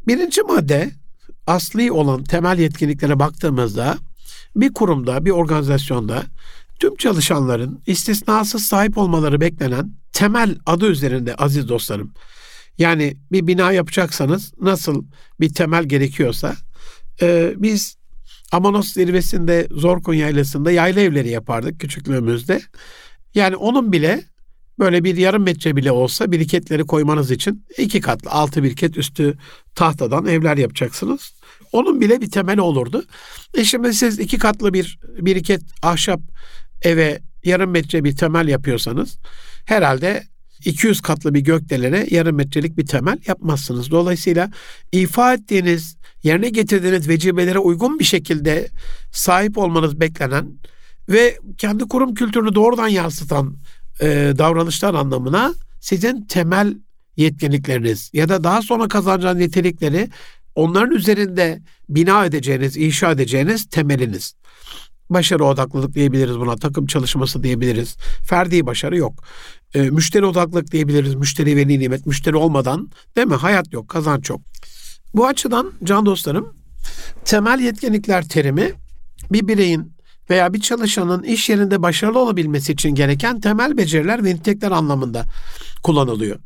Birinci 0.07 0.43
madde 0.43 0.91
asli 1.47 1.93
olan 1.93 2.25
temel 2.25 2.59
yetkinliklere 2.59 3.19
baktığımızda 3.19 3.99
bir 4.57 4.73
kurumda, 4.73 5.25
bir 5.25 5.31
organizasyonda 5.31 6.23
tüm 6.81 6.97
çalışanların 6.97 7.83
istisnasız 7.87 8.63
sahip 8.63 8.99
olmaları 8.99 9.41
beklenen 9.41 9.93
temel 10.13 10.57
adı 10.67 10.87
üzerinde 10.87 11.35
aziz 11.35 11.69
dostlarım. 11.69 12.13
Yani 12.79 13.17
bir 13.33 13.47
bina 13.47 13.73
yapacaksanız 13.73 14.53
nasıl 14.61 15.05
bir 15.41 15.55
temel 15.55 15.85
gerekiyorsa 15.85 16.57
e, 17.23 17.55
biz 17.57 17.97
Amanos 18.53 18.93
zirvesinde 18.93 19.69
Zorkun 19.71 20.15
Yaylası'nda 20.15 20.71
yayla 20.71 21.03
evleri 21.03 21.29
yapardık 21.29 21.81
küçüklüğümüzde. 21.81 22.63
Yani 23.35 23.57
onun 23.57 23.93
bile 23.93 24.25
böyle 24.79 25.05
bir 25.05 25.17
yarım 25.17 25.43
metre 25.43 25.77
bile 25.77 25.93
olsa 25.93 26.33
biriketleri 26.33 26.85
koymanız 26.85 27.31
için 27.31 27.65
iki 27.79 28.01
katlı 28.01 28.31
altı 28.31 28.63
biriket 28.63 28.97
üstü 28.97 29.39
tahtadan 29.75 30.27
evler 30.27 30.57
yapacaksınız. 30.57 31.33
Onun 31.77 32.01
bile 32.01 32.21
bir 32.21 32.31
temeli 32.31 32.61
olurdu. 32.61 33.05
E 33.55 33.65
şimdi 33.65 33.95
siz 33.95 34.19
iki 34.19 34.39
katlı 34.39 34.73
bir 34.73 34.99
biriket 35.19 35.63
ahşap 35.83 36.21
eve 36.83 37.21
yarım 37.45 37.71
metre 37.71 38.05
bir 38.05 38.17
temel 38.17 38.49
yapıyorsanız 38.49 39.19
herhalde 39.65 40.25
200 40.65 41.01
katlı 41.01 41.35
bir 41.35 41.41
gökdelene 41.41 42.07
yarım 42.11 42.37
metrelik 42.37 42.79
bir 42.79 42.87
temel 42.87 43.19
yapmazsınız. 43.27 43.91
Dolayısıyla 43.91 44.51
ifa 44.93 45.35
ettiğiniz, 45.35 45.97
yerine 46.23 46.49
getirdiğiniz 46.49 47.09
vecibelere 47.09 47.59
uygun 47.59 47.99
bir 47.99 48.05
şekilde 48.05 48.69
sahip 49.13 49.59
olmanız 49.59 50.01
beklenen 50.01 50.47
ve 51.09 51.39
kendi 51.59 51.85
kurum 51.85 52.15
kültürünü 52.15 52.55
doğrudan 52.55 52.89
yansıtan 52.89 53.57
e, 54.01 54.33
davranışlar 54.39 54.95
anlamına 54.95 55.55
sizin 55.81 56.25
temel 56.25 56.75
yetkinlikleriniz 57.17 58.11
ya 58.13 58.29
da 58.29 58.45
daha 58.45 58.63
sonra 58.63 58.89
kazanacağınız 58.89 59.41
nitelikleri 59.41 60.09
onların 60.57 60.97
üzerinde 60.97 61.61
bina 61.89 62.25
edeceğiniz, 62.25 62.77
inşa 62.77 63.11
edeceğiniz 63.11 63.67
temeliniz. 63.67 64.35
Başarı 65.11 65.45
odaklılık 65.45 65.95
diyebiliriz 65.95 66.39
buna, 66.39 66.57
takım 66.57 66.87
çalışması 66.87 67.43
diyebiliriz. 67.43 67.97
Ferdi 68.29 68.67
başarı 68.67 68.97
yok. 68.97 69.25
E, 69.75 69.83
müşteri 69.83 70.25
odaklılık 70.25 70.73
diyebiliriz, 70.73 71.15
müşteri 71.15 71.57
veli 71.57 71.79
nimet. 71.79 72.07
Müşteri 72.07 72.37
olmadan 72.37 72.91
değil 73.17 73.27
mi? 73.27 73.35
Hayat 73.35 73.73
yok, 73.73 73.89
kazanç 73.89 74.31
yok. 74.31 74.41
Bu 75.15 75.27
açıdan 75.27 75.73
can 75.85 76.07
dostlarım, 76.07 76.55
temel 77.25 77.61
yetkinlikler 77.61 78.29
terimi 78.29 78.73
bir 79.33 79.49
bireyin 79.49 79.93
veya 80.31 80.53
bir 80.53 80.61
çalışanın 80.61 81.23
iş 81.23 81.49
yerinde 81.49 81.83
başarılı 81.83 82.19
olabilmesi 82.19 82.73
için 82.73 82.91
gereken 82.91 83.41
temel 83.41 83.77
beceriler 83.77 84.25
ve 84.25 84.35
nitelikler 84.35 84.71
anlamında 84.71 85.25
kullanılıyor. 85.83 86.39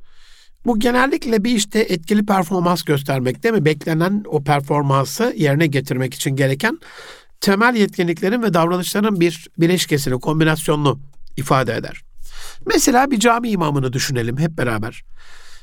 Bu 0.67 0.79
genellikle 0.79 1.45
bir 1.45 1.55
işte 1.55 1.79
etkili 1.79 2.27
performans 2.27 2.83
göstermek 2.83 3.43
değil 3.43 3.55
mi? 3.55 3.65
Beklenen 3.65 4.25
o 4.27 4.45
performansı 4.45 5.35
yerine 5.37 5.67
getirmek 5.67 6.15
için 6.15 6.37
gereken 6.37 6.79
temel 7.41 7.75
yetkinliklerin 7.75 8.43
ve 8.43 8.55
davranışların 8.55 9.21
bir 9.21 9.49
bileşkesini, 9.59 10.21
kombinasyonunu 10.21 11.01
ifade 11.37 11.77
eder. 11.77 12.03
Mesela 12.67 13.11
bir 13.11 13.21
cami 13.21 13.51
imamını 13.51 13.93
düşünelim 13.93 14.39
hep 14.39 14.59
beraber. 14.59 15.03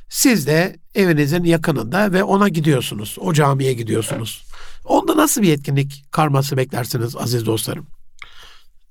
Siz 0.10 0.48
de 0.48 0.76
evinizin 0.96 1.44
yakınında 1.44 2.14
ve 2.14 2.24
ona 2.24 2.50
gidiyorsunuz. 2.50 3.18
O 3.20 3.34
camiye 3.34 3.74
gidiyorsunuz. 3.74 4.44
Onda 4.86 5.18
nasıl 5.18 5.42
bir 5.42 5.48
yetkinlik 5.48 6.06
karması 6.12 6.58
beklersiniz 6.58 7.16
aziz 7.16 7.46
dostlarım? 7.46 7.88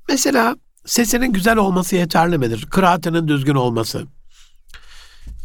Mesela 0.09 0.57
sesinin 0.87 1.33
güzel 1.33 1.57
olması 1.57 1.97
yeterli 1.97 2.39
midir? 2.39 2.67
Kıraatının 2.71 3.29
düzgün 3.29 3.55
olması, 3.55 4.07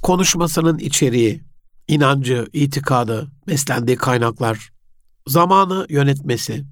konuşmasının 0.01 0.77
içeriği, 0.77 1.43
inancı, 1.87 2.47
itikadı, 2.53 3.31
beslendiği 3.47 3.97
kaynaklar, 3.97 4.71
zamanı 5.27 5.85
yönetmesi. 5.89 6.65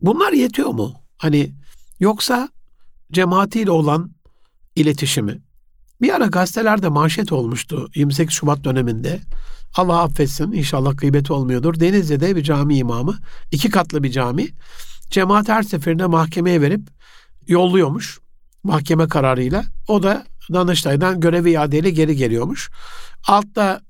Bunlar 0.00 0.32
yetiyor 0.32 0.68
mu? 0.68 0.94
Hani 1.18 1.52
yoksa 2.00 2.48
cemaatiyle 3.12 3.70
olan 3.70 4.10
iletişimi, 4.76 5.40
Bir 6.02 6.14
ara 6.14 6.26
gazetelerde 6.26 6.88
manşet 6.88 7.32
olmuştu 7.32 7.88
28 7.94 8.34
Şubat 8.34 8.64
döneminde. 8.64 9.20
Allah 9.74 10.02
affetsin 10.02 10.52
inşallah 10.52 10.96
gıybeti 10.96 11.32
olmuyordur. 11.32 11.80
Denizli'de 11.80 12.36
bir 12.36 12.42
cami 12.42 12.76
imamı, 12.76 13.18
iki 13.52 13.70
katlı 13.70 14.02
bir 14.02 14.10
cami. 14.10 14.48
Cemaat 15.10 15.48
her 15.48 15.62
seferinde 15.62 16.06
mahkemeye 16.06 16.60
verip 16.60 16.80
yolluyormuş 17.46 18.18
mahkeme 18.64 19.08
kararıyla. 19.08 19.64
O 19.88 20.02
da 20.02 20.26
Danıştay'dan 20.52 21.20
görevi 21.20 21.50
iadeyle 21.50 21.90
geri 21.90 22.16
geliyormuş. 22.16 22.70
Altta 23.26 23.80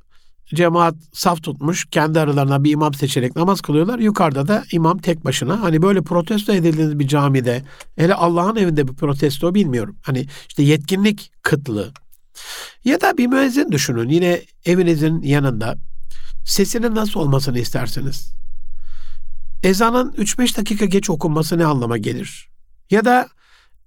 cemaat 0.54 0.94
saf 1.12 1.42
tutmuş. 1.42 1.86
Kendi 1.90 2.20
aralarına 2.20 2.64
bir 2.64 2.70
imam 2.70 2.94
seçerek 2.94 3.36
namaz 3.36 3.60
kılıyorlar. 3.60 3.98
Yukarıda 3.98 4.48
da 4.48 4.64
imam 4.72 4.98
tek 4.98 5.24
başına. 5.24 5.62
Hani 5.62 5.82
böyle 5.82 6.02
protesto 6.02 6.52
edildiğiniz 6.52 6.98
bir 6.98 7.08
camide 7.08 7.62
hele 7.96 8.14
Allah'ın 8.14 8.56
evinde 8.56 8.88
bir 8.88 8.94
protesto 8.94 9.54
bilmiyorum. 9.54 9.96
Hani 10.02 10.26
işte 10.48 10.62
yetkinlik 10.62 11.32
kıtlığı. 11.42 11.92
Ya 12.84 13.00
da 13.00 13.18
bir 13.18 13.26
müezzin 13.26 13.72
düşünün. 13.72 14.08
Yine 14.08 14.42
evinizin 14.64 15.22
yanında 15.22 15.78
sesinin 16.44 16.94
nasıl 16.94 17.20
olmasını 17.20 17.58
istersiniz? 17.58 18.34
Ezanın 19.62 20.12
3-5 20.12 20.56
dakika 20.56 20.84
geç 20.84 21.10
okunması 21.10 21.58
ne 21.58 21.66
anlama 21.66 21.98
gelir? 21.98 22.48
Ya 22.90 23.04
da 23.04 23.28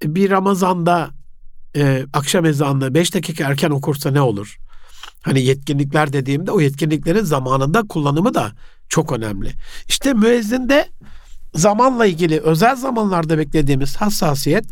bir 0.04 0.30
Ramazan'da 0.30 1.10
e, 1.76 2.06
akşam 2.14 2.46
ezanını 2.46 2.94
5 2.94 3.14
dakika 3.14 3.48
erken 3.48 3.70
okursa 3.70 4.12
ne 4.12 4.22
olur? 4.22 4.58
Hani 5.22 5.42
yetkinlikler 5.42 6.14
dediğimde 6.14 6.52
o 6.52 6.62
yetkinliklerin 6.62 7.24
zamanında 7.24 7.82
kullanımı 7.82 8.34
da 8.34 8.52
çok 8.90 9.12
önemli. 9.12 9.54
İşte 9.88 10.14
müezzinde 10.14 10.90
zamanla 11.56 12.06
ilgili 12.06 12.40
özel 12.40 12.76
zamanlarda 12.76 13.38
beklediğimiz 13.38 13.96
hassasiyet, 13.96 14.66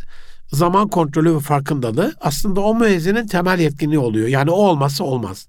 zaman 0.47 0.87
kontrolü 0.87 1.35
ve 1.35 1.39
farkındalığı 1.39 2.13
aslında 2.21 2.61
o 2.61 2.75
müezzinin 2.75 3.27
temel 3.27 3.59
yetkinliği 3.59 3.99
oluyor. 3.99 4.27
Yani 4.27 4.51
o 4.51 4.55
olmazsa 4.55 5.03
olmaz. 5.03 5.47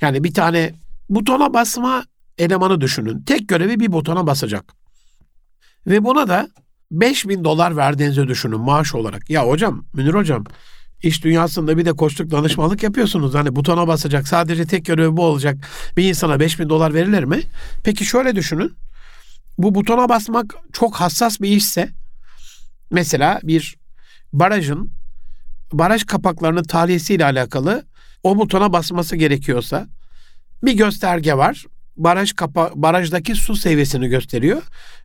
Yani 0.00 0.24
bir 0.24 0.34
tane 0.34 0.74
butona 1.08 1.54
basma 1.54 2.04
elemanı 2.38 2.80
düşünün. 2.80 3.22
Tek 3.22 3.48
görevi 3.48 3.80
bir 3.80 3.92
butona 3.92 4.26
basacak. 4.26 4.64
Ve 5.86 6.04
buna 6.04 6.28
da 6.28 6.48
5000 6.90 7.44
dolar 7.44 7.76
verdiğinizi 7.76 8.28
düşünün 8.28 8.60
maaş 8.60 8.94
olarak. 8.94 9.30
Ya 9.30 9.48
hocam, 9.48 9.84
Münir 9.94 10.14
hocam 10.14 10.44
iş 11.02 11.24
dünyasında 11.24 11.78
bir 11.78 11.84
de 11.84 11.92
koçluk 11.92 12.30
danışmanlık 12.30 12.82
yapıyorsunuz. 12.82 13.34
Hani 13.34 13.56
butona 13.56 13.88
basacak 13.88 14.28
sadece 14.28 14.66
tek 14.66 14.84
görevi 14.84 15.16
bu 15.16 15.24
olacak. 15.24 15.56
Bir 15.96 16.08
insana 16.08 16.40
5000 16.40 16.68
dolar 16.68 16.94
verilir 16.94 17.24
mi? 17.24 17.42
Peki 17.84 18.04
şöyle 18.04 18.36
düşünün. 18.36 18.72
Bu 19.58 19.74
butona 19.74 20.08
basmak 20.08 20.54
çok 20.72 20.94
hassas 20.94 21.40
bir 21.40 21.48
işse 21.48 21.88
mesela 22.90 23.40
bir 23.42 23.76
barajın 24.32 24.92
baraj 25.72 26.04
kapaklarının 26.04 26.62
tahliyesiyle 26.62 27.24
alakalı 27.24 27.84
o 28.22 28.38
butona 28.38 28.72
basması 28.72 29.16
gerekiyorsa 29.16 29.86
bir 30.62 30.72
gösterge 30.72 31.34
var. 31.34 31.64
Baraj 31.96 32.32
kapa 32.32 32.70
barajdaki 32.74 33.34
su 33.34 33.56
seviyesini 33.56 34.08
gösteriyor 34.08 34.62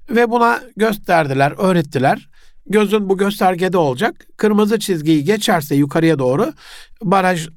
ve 0.10 0.30
buna 0.30 0.62
gösterdiler, 0.78 1.54
öğrettiler 1.58 2.30
gözün 2.68 3.10
bu 3.10 3.18
göstergede 3.18 3.78
olacak. 3.78 4.28
Kırmızı 4.38 4.80
çizgiyi 4.80 5.24
geçerse 5.24 5.76
yukarıya 5.76 6.20
doğru 6.20 6.54
baraj 7.04 7.48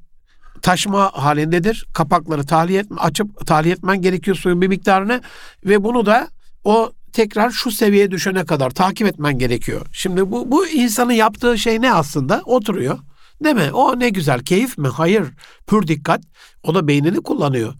taşma 0.61 1.11
halindedir. 1.13 1.85
Kapakları 1.93 2.45
tahliye 2.45 2.79
etme, 2.79 2.97
açıp 2.97 3.47
tahliye 3.47 3.73
etmen 3.73 4.01
gerekiyor 4.01 4.37
suyun 4.37 4.61
bir 4.61 4.67
miktarını 4.67 5.21
ve 5.65 5.83
bunu 5.83 6.05
da 6.05 6.27
o 6.63 6.91
tekrar 7.13 7.51
şu 7.51 7.71
seviyeye 7.71 8.11
düşene 8.11 8.45
kadar 8.45 8.69
takip 8.69 9.07
etmen 9.07 9.39
gerekiyor. 9.39 9.85
Şimdi 9.93 10.31
bu, 10.31 10.51
bu 10.51 10.67
insanın 10.67 11.11
yaptığı 11.11 11.57
şey 11.57 11.81
ne 11.81 11.93
aslında? 11.93 12.41
Oturuyor. 12.45 12.99
Değil 13.43 13.55
mi? 13.55 13.71
O 13.73 13.99
ne 13.99 14.09
güzel. 14.09 14.39
Keyif 14.39 14.77
mi? 14.77 14.87
Hayır. 14.87 15.27
Pür 15.67 15.87
dikkat. 15.87 16.21
O 16.63 16.75
da 16.75 16.87
beynini 16.87 17.21
kullanıyor. 17.21 17.73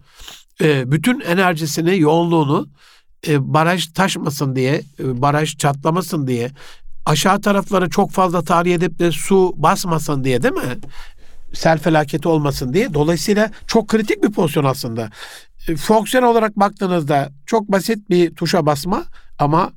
Ee, 0.60 0.92
bütün 0.92 1.20
enerjisini, 1.20 2.00
yoğunluğunu 2.00 2.68
e, 3.28 3.54
baraj 3.54 3.86
taşmasın 3.92 4.56
diye, 4.56 4.82
e, 5.00 5.22
baraj 5.22 5.56
çatlamasın 5.56 6.26
diye, 6.26 6.50
aşağı 7.06 7.40
tarafları 7.40 7.90
çok 7.90 8.10
fazla 8.10 8.44
tahliye 8.44 8.74
edip 8.74 8.98
de 8.98 9.12
su 9.12 9.52
basmasın 9.56 10.24
diye 10.24 10.42
değil 10.42 10.54
mi? 10.54 10.78
Sel 11.54 11.78
felaketi 11.78 12.28
olmasın 12.28 12.72
diye. 12.72 12.94
Dolayısıyla 12.94 13.50
çok 13.66 13.88
kritik 13.88 14.22
bir 14.22 14.32
pozisyon 14.32 14.64
aslında. 14.64 15.10
E, 15.68 15.76
fonksiyon 15.76 16.24
olarak 16.24 16.56
baktığınızda 16.56 17.30
çok 17.46 17.72
basit 17.72 18.10
bir 18.10 18.34
tuşa 18.34 18.66
basma 18.66 19.04
ama 19.38 19.72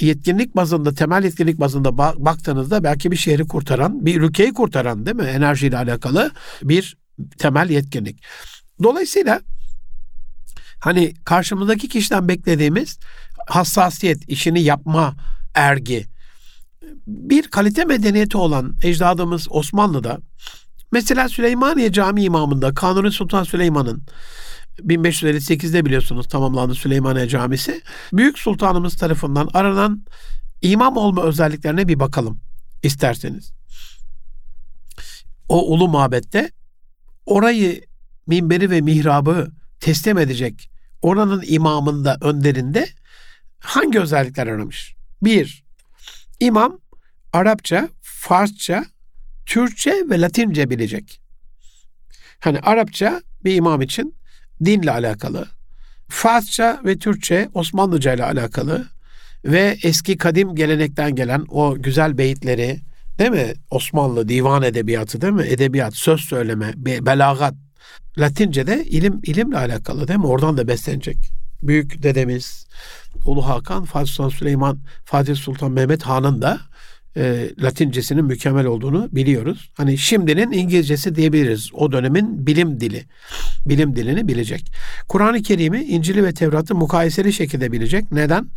yetkinlik 0.00 0.56
bazında, 0.56 0.94
temel 0.94 1.24
yetkinlik 1.24 1.60
bazında 1.60 1.98
baktığınızda 1.98 2.84
belki 2.84 3.10
bir 3.10 3.16
şehri 3.16 3.46
kurtaran, 3.46 4.06
bir 4.06 4.20
ülkeyi 4.20 4.54
kurtaran 4.54 5.06
değil 5.06 5.16
mi? 5.16 5.24
Enerjiyle 5.24 5.76
alakalı 5.76 6.30
bir 6.62 6.96
temel 7.38 7.70
yetkinlik. 7.70 8.22
Dolayısıyla 8.82 9.40
hani 10.80 11.14
karşımızdaki 11.24 11.88
kişiden 11.88 12.28
beklediğimiz 12.28 12.98
hassasiyet, 13.46 14.28
işini 14.28 14.62
yapma 14.62 15.14
ergi, 15.54 16.06
bir 17.06 17.48
kalite 17.48 17.84
medeniyeti 17.84 18.36
olan 18.36 18.76
ecdadımız 18.82 19.46
Osmanlı'da 19.50 20.18
mesela 20.92 21.28
Süleymaniye 21.28 21.92
Cami 21.92 22.22
imamında 22.22 22.74
Kanuni 22.74 23.12
Sultan 23.12 23.44
Süleyman'ın 23.44 24.02
1558'de 24.78 25.84
biliyorsunuz 25.84 26.28
tamamlandı 26.28 26.74
Süleymaniye 26.74 27.28
Camisi. 27.28 27.82
Büyük 28.12 28.38
Sultanımız 28.38 28.96
tarafından 28.96 29.48
aranan 29.54 30.04
imam 30.62 30.96
olma 30.96 31.22
özelliklerine 31.22 31.88
bir 31.88 32.00
bakalım 32.00 32.40
isterseniz. 32.82 33.52
O 35.48 35.72
ulu 35.72 35.88
mabette 35.88 36.50
orayı 37.26 37.80
minberi 38.26 38.70
ve 38.70 38.80
mihrabı 38.80 39.52
teslim 39.80 40.18
edecek 40.18 40.70
oranın 41.02 41.42
imamında 41.46 42.18
önderinde 42.20 42.88
hangi 43.58 44.00
özellikler 44.00 44.46
aramış? 44.46 44.94
Bir, 45.22 45.61
imam 46.42 46.78
Arapça, 47.32 47.88
Farsça, 48.02 48.84
Türkçe 49.46 49.94
ve 50.10 50.20
Latince 50.20 50.70
bilecek. 50.70 51.20
Hani 52.40 52.60
Arapça 52.60 53.22
bir 53.44 53.54
imam 53.54 53.82
için 53.82 54.14
dinle 54.64 54.90
alakalı. 54.90 55.48
Farsça 56.08 56.80
ve 56.84 56.98
Türkçe 56.98 57.48
Osmanlıca 57.54 58.14
ile 58.14 58.24
alakalı 58.24 58.88
ve 59.44 59.78
eski 59.82 60.18
kadim 60.18 60.54
gelenekten 60.54 61.14
gelen 61.14 61.44
o 61.48 61.74
güzel 61.78 62.18
beyitleri 62.18 62.80
değil 63.18 63.30
mi? 63.30 63.52
Osmanlı 63.70 64.28
divan 64.28 64.62
edebiyatı 64.62 65.20
değil 65.20 65.32
mi? 65.32 65.46
Edebiyat, 65.46 65.94
söz 65.96 66.20
söyleme, 66.20 66.72
belagat. 66.76 67.54
Latince 68.18 68.66
de 68.66 68.84
ilim 68.84 69.20
ilimle 69.24 69.58
alakalı 69.58 70.08
değil 70.08 70.18
mi? 70.18 70.26
Oradan 70.26 70.56
da 70.56 70.68
beslenecek. 70.68 71.16
Büyük 71.62 72.02
dedemiz 72.02 72.66
Ulu 73.24 73.46
Hakan, 73.46 73.84
Fatih 73.84 74.12
Sultan 74.12 74.28
Süleyman, 74.28 74.78
Fatih 75.04 75.36
Sultan 75.36 75.72
Mehmet 75.72 76.02
Han'ın 76.02 76.42
da 76.42 76.60
e, 77.16 77.50
Latincesinin 77.62 78.24
mükemmel 78.24 78.66
olduğunu 78.66 79.08
biliyoruz. 79.12 79.70
Hani 79.76 79.98
şimdinin 79.98 80.52
İngilizcesi 80.52 81.14
diyebiliriz. 81.14 81.70
O 81.74 81.92
dönemin 81.92 82.46
bilim 82.46 82.80
dili. 82.80 83.04
Bilim 83.66 83.96
dilini 83.96 84.28
bilecek. 84.28 84.72
Kur'an-ı 85.08 85.42
Kerim'i, 85.42 85.82
İncil'i 85.82 86.24
ve 86.24 86.34
Tevrat'ı 86.34 86.74
mukayeseli 86.74 87.32
şekilde 87.32 87.72
bilecek. 87.72 88.12
Neden? 88.12 88.50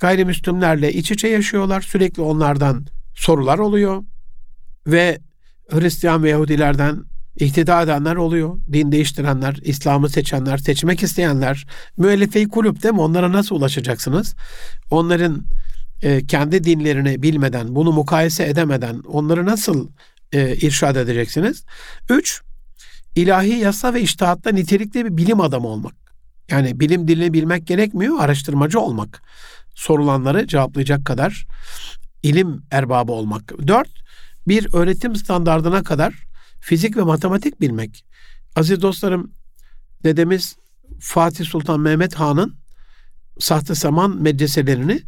Gayrimüslimlerle 0.00 0.92
iç 0.92 1.10
içe 1.10 1.28
yaşıyorlar. 1.28 1.80
Sürekli 1.80 2.22
onlardan 2.22 2.86
sorular 3.14 3.58
oluyor. 3.58 4.04
Ve 4.86 5.18
Hristiyan 5.70 6.22
ve 6.22 6.30
Yahudilerden 6.30 7.02
ihtida 7.36 7.82
edenler 7.82 8.16
oluyor. 8.16 8.58
Din 8.72 8.92
değiştirenler, 8.92 9.56
İslam'ı 9.62 10.08
seçenler, 10.08 10.58
seçmek 10.58 11.02
isteyenler. 11.02 11.66
Müellife-i 11.96 12.48
kulüp 12.48 12.82
değil 12.82 12.94
mi? 12.94 13.00
Onlara 13.00 13.32
nasıl 13.32 13.56
ulaşacaksınız? 13.56 14.34
Onların 14.90 15.44
e, 16.02 16.26
kendi 16.26 16.64
dinlerini 16.64 17.22
bilmeden, 17.22 17.74
bunu 17.74 17.92
mukayese 17.92 18.46
edemeden 18.46 18.98
onları 18.98 19.46
nasıl 19.46 19.88
e, 20.32 20.56
irşad 20.56 20.96
edeceksiniz? 20.96 21.64
Üç, 22.10 22.42
ilahi 23.14 23.58
yasa 23.58 23.94
ve 23.94 24.00
iştihatta 24.00 24.50
nitelikli 24.50 25.04
bir 25.04 25.16
bilim 25.16 25.40
adamı 25.40 25.68
olmak. 25.68 25.94
Yani 26.50 26.80
bilim 26.80 27.08
dilini 27.08 27.32
bilmek 27.32 27.66
gerekmiyor, 27.66 28.20
araştırmacı 28.20 28.80
olmak. 28.80 29.22
Sorulanları 29.74 30.46
cevaplayacak 30.46 31.04
kadar 31.04 31.46
ilim 32.22 32.62
erbabı 32.70 33.12
olmak. 33.12 33.52
Dört, 33.66 33.88
bir 34.48 34.74
öğretim 34.74 35.16
standardına 35.16 35.82
kadar 35.82 36.14
fizik 36.60 36.96
ve 36.96 37.02
matematik 37.02 37.60
bilmek. 37.60 38.04
Aziz 38.56 38.82
dostlarım, 38.82 39.32
dedemiz 40.04 40.56
Fatih 41.00 41.44
Sultan 41.44 41.80
Mehmet 41.80 42.14
Han'ın 42.14 42.56
sahte 43.38 43.74
saman 43.74 44.22
medreselerini 44.22 45.02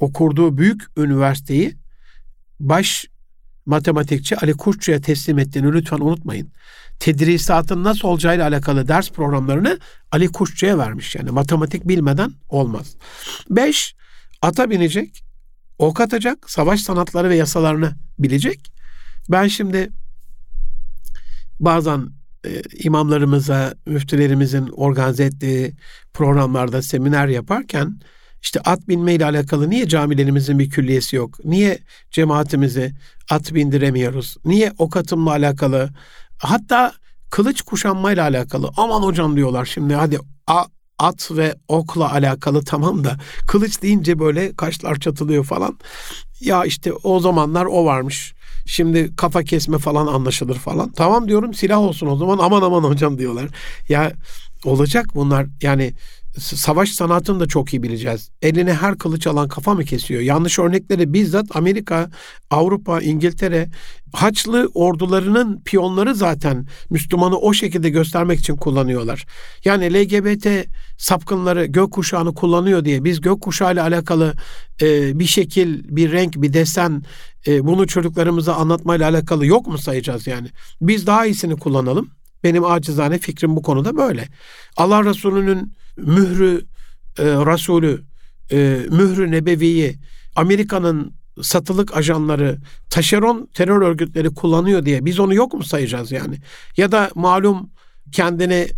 okurduğu 0.00 0.58
büyük 0.58 0.82
üniversiteyi 0.96 1.76
baş 2.60 3.06
matematikçi 3.66 4.36
Ali 4.36 4.52
Kurtçu'ya 4.52 5.00
teslim 5.00 5.38
ettiğini 5.38 5.72
lütfen 5.72 6.00
unutmayın. 6.00 6.52
Tedrisatın 6.98 7.84
nasıl 7.84 8.08
olacağıyla 8.08 8.48
alakalı 8.48 8.88
ders 8.88 9.10
programlarını 9.10 9.78
Ali 10.12 10.28
Kurtçu'ya 10.28 10.78
vermiş. 10.78 11.14
Yani 11.14 11.30
matematik 11.30 11.88
bilmeden 11.88 12.32
olmaz. 12.48 12.96
Beş, 13.50 13.94
ata 14.42 14.70
binecek, 14.70 15.24
ok 15.78 16.00
atacak, 16.00 16.50
savaş 16.50 16.80
sanatları 16.80 17.28
ve 17.28 17.36
yasalarını 17.36 17.92
bilecek. 18.18 18.72
Ben 19.30 19.48
şimdi 19.48 19.90
bazen 21.60 22.08
e, 22.46 22.62
imamlarımıza, 22.84 23.74
müftülerimizin 23.86 24.68
organize 24.68 25.24
ettiği 25.24 25.74
programlarda 26.14 26.82
seminer 26.82 27.28
yaparken 27.28 28.00
işte 28.42 28.60
at 28.60 28.88
binme 28.88 29.14
ile 29.14 29.24
alakalı 29.24 29.70
niye 29.70 29.88
camilerimizin 29.88 30.58
bir 30.58 30.70
külliyesi 30.70 31.16
yok? 31.16 31.44
Niye 31.44 31.78
cemaatimizi 32.10 32.94
at 33.30 33.54
bindiremiyoruz? 33.54 34.36
Niye 34.44 34.72
ok 34.78 34.96
atımla 34.96 35.30
alakalı? 35.30 35.90
Hatta 36.38 36.92
kılıç 37.30 37.62
kuşanmayla 37.62 38.24
alakalı. 38.24 38.70
Aman 38.76 39.02
hocam 39.02 39.36
diyorlar 39.36 39.64
şimdi 39.64 39.94
hadi 39.94 40.18
at 40.98 41.30
ve 41.30 41.54
okla 41.68 42.12
alakalı 42.12 42.64
tamam 42.64 43.04
da 43.04 43.16
kılıç 43.46 43.82
deyince 43.82 44.18
böyle 44.18 44.56
kaşlar 44.56 44.96
çatılıyor 44.96 45.44
falan. 45.44 45.78
Ya 46.40 46.64
işte 46.64 46.92
o 46.92 47.20
zamanlar 47.20 47.64
o 47.64 47.84
varmış. 47.84 48.34
Şimdi 48.66 49.16
kafa 49.16 49.42
kesme 49.42 49.78
falan 49.78 50.06
anlaşılır 50.06 50.54
falan. 50.56 50.92
Tamam 50.92 51.28
diyorum 51.28 51.54
silah 51.54 51.78
olsun 51.78 52.06
o 52.06 52.16
zaman 52.16 52.38
aman 52.38 52.62
aman 52.62 52.82
hocam 52.82 53.18
diyorlar. 53.18 53.48
Ya 53.88 54.12
olacak 54.64 55.06
bunlar 55.14 55.46
yani 55.62 55.92
savaş 56.38 56.90
sanatını 56.90 57.40
da 57.40 57.46
çok 57.46 57.74
iyi 57.74 57.82
bileceğiz. 57.82 58.30
Eline 58.42 58.74
her 58.74 58.98
kılıç 58.98 59.26
alan 59.26 59.48
kafa 59.48 59.74
mı 59.74 59.84
kesiyor? 59.84 60.20
Yanlış 60.20 60.58
örnekleri 60.58 61.12
bizzat 61.12 61.56
Amerika, 61.56 62.10
Avrupa, 62.50 63.00
İngiltere 63.00 63.68
Haçlı 64.12 64.70
ordularının 64.74 65.62
piyonları 65.64 66.14
zaten 66.14 66.66
Müslümanı 66.90 67.38
o 67.38 67.52
şekilde 67.52 67.90
göstermek 67.90 68.40
için 68.40 68.56
kullanıyorlar. 68.56 69.26
Yani 69.64 69.94
LGBT 69.94 70.46
sapkınları 70.98 71.66
gökkuşağını 71.66 72.34
kullanıyor 72.34 72.84
diye 72.84 73.04
biz 73.04 73.20
gökkuşağı 73.20 73.72
ile 73.72 73.82
alakalı 73.82 74.34
e, 74.82 75.18
bir 75.18 75.26
şekil, 75.26 75.96
bir 75.96 76.12
renk, 76.12 76.34
bir 76.36 76.52
desen 76.52 77.02
e, 77.46 77.66
bunu 77.66 77.86
çocuklarımıza 77.86 78.54
anlatmayla 78.54 79.10
alakalı 79.10 79.46
yok 79.46 79.66
mu 79.66 79.78
sayacağız 79.78 80.26
yani? 80.26 80.48
Biz 80.80 81.06
daha 81.06 81.26
iyisini 81.26 81.56
kullanalım. 81.56 82.10
Benim 82.44 82.64
acizane 82.64 83.18
fikrim 83.18 83.56
bu 83.56 83.62
konuda 83.62 83.96
böyle. 83.96 84.28
Allah 84.76 85.04
Resulü'nün 85.04 85.72
mührü 85.96 86.66
e, 87.18 87.24
Resulü, 87.24 88.04
e, 88.52 88.86
mührü 88.90 89.30
nebeviyi, 89.30 89.98
Amerika'nın 90.36 91.14
satılık 91.42 91.96
ajanları, 91.96 92.58
taşeron 92.90 93.48
terör 93.54 93.82
örgütleri 93.82 94.34
kullanıyor 94.34 94.84
diye 94.84 95.04
biz 95.04 95.20
onu 95.20 95.34
yok 95.34 95.54
mu 95.54 95.64
sayacağız 95.64 96.12
yani? 96.12 96.38
Ya 96.76 96.92
da 96.92 97.10
malum 97.14 97.70
kendini 98.12 98.68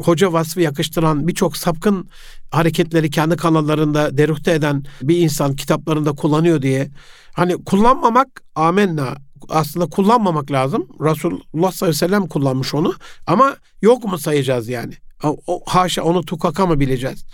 hoca 0.00 0.32
vasfı 0.32 0.60
yakıştıran 0.60 1.28
birçok 1.28 1.56
sapkın 1.56 2.08
hareketleri 2.50 3.10
kendi 3.10 3.36
kanallarında 3.36 4.16
deruhte 4.18 4.52
eden 4.52 4.84
bir 5.02 5.16
insan 5.16 5.56
kitaplarında 5.56 6.12
kullanıyor 6.12 6.62
diye. 6.62 6.90
Hani 7.32 7.64
kullanmamak 7.64 8.42
amenna 8.54 9.16
aslında 9.48 9.86
kullanmamak 9.86 10.50
lazım. 10.50 10.88
Resulullah 11.00 11.40
sallallahu 11.52 11.84
aleyhi 11.84 11.88
ve 11.88 11.92
sellem 11.92 12.26
kullanmış 12.26 12.74
onu 12.74 12.94
ama 13.26 13.56
yok 13.82 14.04
mu 14.04 14.18
sayacağız 14.18 14.68
yani? 14.68 14.94
O, 15.22 15.62
haşa 15.66 16.02
onu 16.02 16.24
tukaka 16.24 16.66
mı 16.66 16.80
bileceğiz? 16.80 17.24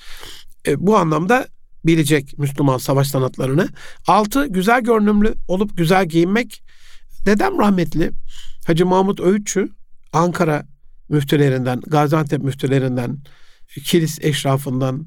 E, 0.66 0.86
bu 0.86 0.96
anlamda 0.96 1.48
bilecek 1.84 2.38
Müslüman 2.38 2.78
savaş 2.78 3.08
sanatlarını. 3.08 3.68
Altı, 4.06 4.46
güzel 4.46 4.80
görünümlü 4.80 5.34
olup 5.48 5.76
güzel 5.76 6.06
giyinmek. 6.06 6.62
Dedem 7.26 7.58
rahmetli 7.58 8.10
Hacı 8.66 8.86
Mahmut 8.86 9.20
Öğütçü 9.20 9.68
Ankara 10.12 10.66
müftülerinden, 11.08 11.80
Gaziantep 11.80 12.42
müftülerinden, 12.42 13.18
Kilis 13.84 14.18
eşrafından, 14.20 15.06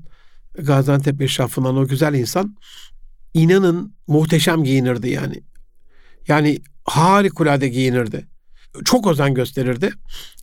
Gaziantep 0.53 1.21
eşrafından 1.21 1.77
o 1.77 1.87
güzel 1.87 2.13
insan 2.13 2.57
inanın 3.33 3.95
muhteşem 4.07 4.63
giyinirdi 4.63 5.09
yani. 5.09 5.43
Yani 6.27 6.59
harikulade 6.85 7.67
giyinirdi. 7.67 8.27
Çok 8.85 9.07
özen 9.07 9.33
gösterirdi. 9.33 9.91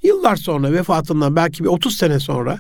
Yıllar 0.03 0.37
sonra 0.37 0.73
vefatından 0.73 1.37
belki 1.37 1.65
bir 1.65 1.69
30 1.69 1.97
sene 1.97 2.21
sonra 2.21 2.59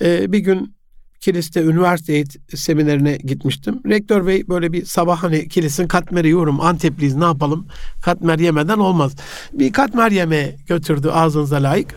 e, 0.00 0.32
bir 0.32 0.38
gün 0.38 0.78
Kilis'te 1.20 1.62
üniversite 1.62 2.24
seminerine 2.56 3.16
gitmiştim. 3.16 3.80
Rektör 3.86 4.26
bey 4.26 4.48
böyle 4.48 4.72
bir 4.72 4.84
sabah 4.84 5.22
hani 5.22 5.48
Kilis'in 5.48 5.88
katmeri 5.88 6.28
yorum 6.28 6.60
Antepliyiz 6.60 7.14
ne 7.14 7.24
yapalım 7.24 7.66
katmer 8.02 8.38
yemeden 8.38 8.78
olmaz. 8.78 9.16
Bir 9.52 9.72
katmer 9.72 10.10
yeme 10.10 10.56
götürdü 10.66 11.08
ağzınıza 11.08 11.56
layık. 11.56 11.94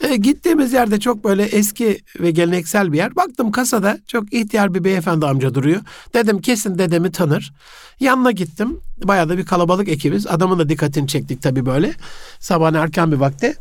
E, 0.00 0.16
gittiğimiz 0.16 0.72
yerde 0.72 1.00
çok 1.00 1.24
böyle 1.24 1.42
eski 1.42 2.00
ve 2.20 2.30
geleneksel 2.30 2.92
bir 2.92 2.96
yer. 2.96 3.16
Baktım 3.16 3.52
kasada 3.52 3.98
çok 4.06 4.32
ihtiyar 4.32 4.74
bir 4.74 4.84
beyefendi 4.84 5.26
amca 5.26 5.54
duruyor. 5.54 5.80
Dedim 6.14 6.40
kesin 6.40 6.78
dedemi 6.78 7.12
tanır. 7.12 7.52
Yanına 8.00 8.30
gittim. 8.30 8.80
Bayağı 9.04 9.28
da 9.28 9.38
bir 9.38 9.46
kalabalık 9.46 9.88
ekibiz. 9.88 10.26
Adamın 10.26 10.58
da 10.58 10.68
dikkatini 10.68 11.08
çektik 11.08 11.42
tabii 11.42 11.66
böyle. 11.66 11.94
Sabahın 12.38 12.74
erken 12.74 13.12
bir 13.12 13.16
vakti. 13.16 13.54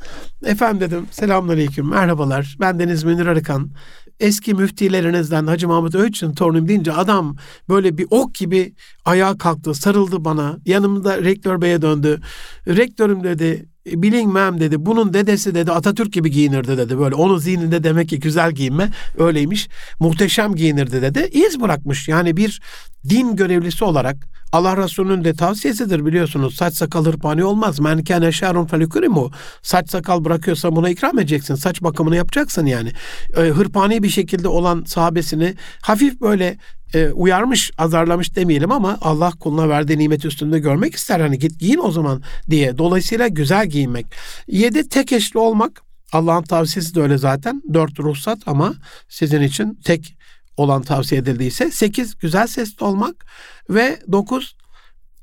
Efendim 0.46 0.82
dedim 0.82 1.08
selamünaleyküm 1.12 1.90
merhabalar. 1.90 2.58
Ben 2.60 2.80
Deniz 2.80 3.04
Münir 3.04 3.26
Arıkan. 3.26 3.72
Eski 4.20 4.54
müftilerinizden 4.54 5.48
Hacı 5.48 5.68
Mahmut 5.68 5.96
Öğütçün 5.96 6.34
torunum 6.34 6.68
deyince 6.68 6.94
adam 6.94 7.36
böyle 7.70 7.98
bir 7.98 8.08
ok 8.10 8.36
gibi 8.36 8.74
ayağa 9.06 9.38
kalktı, 9.38 9.74
sarıldı 9.74 10.26
bana. 10.26 10.58
Yanımda 10.66 11.24
rektör 11.24 11.62
beye 11.62 11.82
döndü. 11.82 12.22
Rektörüm 12.68 13.24
dedi 13.24 13.66
bilinmem 13.86 14.60
dedi. 14.60 14.86
Bunun 14.86 15.14
dedesi 15.14 15.56
dedi 15.56 15.72
Atatürk 15.72 16.14
gibi 16.14 16.32
giyinirdi 16.32 16.78
dedi. 16.78 17.00
Böyle 17.00 17.16
onun 17.16 17.38
zihninde 17.38 17.84
demek 17.84 18.10
ki 18.10 18.20
güzel 18.20 18.52
giyinme 18.52 18.92
öyleymiş. 19.18 19.70
Muhteşem 20.00 20.56
giyinirdi 20.56 21.02
dedi. 21.02 21.30
İz 21.32 21.62
bırakmış. 21.62 22.08
Yani 22.08 22.38
bir 22.38 22.62
din 23.10 23.36
görevlisi 23.36 23.84
olarak 23.84 24.16
Allah 24.52 24.78
Resulü'nün 24.78 25.24
de 25.24 25.34
tavsiyesidir 25.34 26.06
biliyorsunuz. 26.06 26.56
Saç 26.56 26.74
sakal 26.74 27.06
hırpani 27.06 27.44
olmaz. 27.44 27.80
Men 27.80 28.04
kâne 28.04 28.32
şerun 28.32 28.66
felikurimu. 28.66 29.32
Saç 29.62 29.90
sakal 29.90 30.26
bırakıyorsa 30.26 30.76
buna 30.76 30.90
ikram 30.90 31.20
edeceksin. 31.20 31.56
Saç 31.56 31.82
bakımını 31.82 32.16
yapacaksın 32.16 32.66
yani. 32.66 32.92
E, 33.38 33.42
hırpani 33.42 34.04
bir 34.04 34.10
şekilde 34.10 34.48
olan 34.48 34.84
sahabesini 34.88 35.56
hafif 35.82 36.22
böyle 36.22 36.58
e, 36.96 37.12
uyarmış, 37.12 37.72
azarlamış 37.78 38.36
demeyelim 38.36 38.72
ama 38.72 38.98
Allah 39.02 39.32
kuluna 39.40 39.70
verdiği 39.70 40.00
nimet 40.00 40.26
üstünde 40.26 40.60
görmek 40.60 40.96
ister. 40.96 41.20
Hani 41.20 41.40
git 41.40 41.60
giyin 41.60 41.80
o 41.84 41.92
zaman 41.92 42.22
diye. 42.50 42.78
Dolayısıyla 42.78 43.28
güzel 43.28 43.68
giyinmek. 43.68 44.06
Yedi 44.48 44.90
tek 44.90 45.12
eşli 45.12 45.40
olmak. 45.40 45.82
Allah'ın 46.12 46.44
tavsiyesi 46.44 46.96
de 46.96 47.02
öyle 47.02 47.18
zaten. 47.18 47.62
Dört 47.74 48.00
ruhsat 48.00 48.40
ama 48.46 48.74
sizin 49.10 49.42
için 49.42 49.80
tek 49.86 50.18
olan 50.58 50.82
tavsiye 50.82 51.22
edildiyse. 51.22 51.72
Sekiz 51.72 52.18
güzel 52.18 52.48
sesli 52.48 52.86
olmak. 52.86 53.26
Ve 53.70 54.00
dokuz 54.12 54.56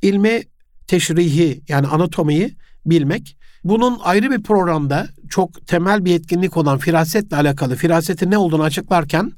ilmi 0.02 0.42
teşrihi 0.87 1.62
yani 1.68 1.87
anatomiyi 1.87 2.56
bilmek. 2.87 3.37
Bunun 3.64 3.98
ayrı 4.02 4.30
bir 4.30 4.42
programda 4.42 5.08
çok 5.30 5.66
temel 5.66 6.04
bir 6.04 6.14
etkinlik 6.14 6.56
olan 6.56 6.78
firasetle 6.78 7.37
alakalı 7.37 7.76
firasetin 7.76 8.30
ne 8.30 8.38
olduğunu 8.38 8.62
açıklarken 8.62 9.32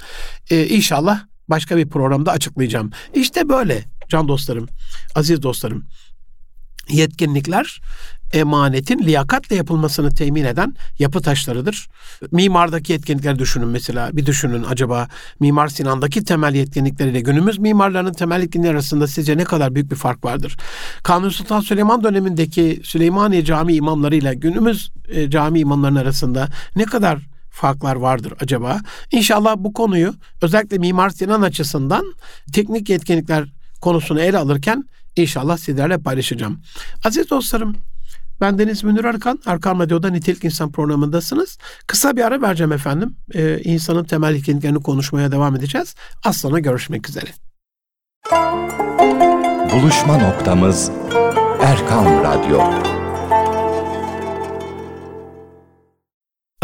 e, 0.50 0.66
inşallah 0.66 1.20
başka 1.48 1.76
bir 1.76 1.88
programda 1.88 2.32
açıklayacağım. 2.32 2.90
İşte 3.14 3.48
böyle 3.48 3.84
can 4.08 4.28
dostlarım, 4.28 4.68
aziz 5.14 5.42
dostlarım. 5.42 5.84
Yetkinlikler 6.88 7.80
emanetin 8.34 8.98
liyakatle 8.98 9.56
yapılmasını 9.56 10.14
temin 10.14 10.44
eden 10.44 10.74
yapı 10.98 11.20
taşlarıdır. 11.20 11.88
Mimardaki 12.30 12.92
yetkinlikleri 12.92 13.38
düşünün 13.38 13.68
mesela. 13.68 14.16
Bir 14.16 14.26
düşünün 14.26 14.64
acaba 14.64 15.08
Mimar 15.40 15.68
Sinan'daki 15.68 16.24
temel 16.24 16.54
yetkinlikleriyle 16.54 17.20
günümüz 17.20 17.58
mimarlarının 17.58 18.12
temel 18.12 18.40
yetkinlikleri 18.40 18.74
arasında 18.74 19.06
sizce 19.06 19.36
ne 19.36 19.44
kadar 19.44 19.74
büyük 19.74 19.90
bir 19.90 19.96
fark 19.96 20.24
vardır? 20.24 20.56
Kanuni 21.02 21.32
Sultan 21.32 21.60
Süleyman 21.60 22.04
dönemindeki 22.04 22.80
Süleymaniye 22.84 23.44
cami 23.44 23.74
imamlarıyla 23.74 24.32
günümüz 24.32 24.90
e, 25.08 25.30
cami 25.30 25.60
imamlarının 25.60 26.00
arasında 26.00 26.48
ne 26.76 26.84
kadar 26.84 27.33
farklar 27.54 27.96
vardır 27.96 28.32
acaba? 28.40 28.80
İnşallah 29.10 29.54
bu 29.58 29.72
konuyu 29.72 30.14
özellikle 30.42 30.78
Mimar 30.78 31.10
Sinan 31.10 31.42
açısından 31.42 32.14
teknik 32.52 32.88
yetkinlikler 32.88 33.52
konusunu 33.80 34.20
ele 34.20 34.38
alırken 34.38 34.84
inşallah 35.16 35.56
sizlerle 35.56 35.98
paylaşacağım. 35.98 36.60
Aziz 37.04 37.30
dostlarım, 37.30 37.76
ben 38.40 38.58
Deniz 38.58 38.84
Münir 38.84 39.04
Arkan. 39.04 39.38
Arkan 39.46 39.78
Radyo'da 39.78 40.10
Nitelik 40.10 40.44
İnsan 40.44 40.72
programındasınız. 40.72 41.58
Kısa 41.86 42.16
bir 42.16 42.22
ara 42.22 42.42
vereceğim 42.42 42.72
efendim. 42.72 43.16
Ee, 43.34 43.60
insanın 43.64 44.04
temel 44.04 44.34
yetkinliklerini 44.34 44.82
konuşmaya 44.82 45.32
devam 45.32 45.56
edeceğiz. 45.56 45.94
Az 46.24 46.36
sonra 46.36 46.58
görüşmek 46.58 47.08
üzere. 47.08 47.30
Buluşma 49.72 50.18
noktamız 50.18 50.90
Erkan 51.62 52.24
Radyo. 52.24 52.93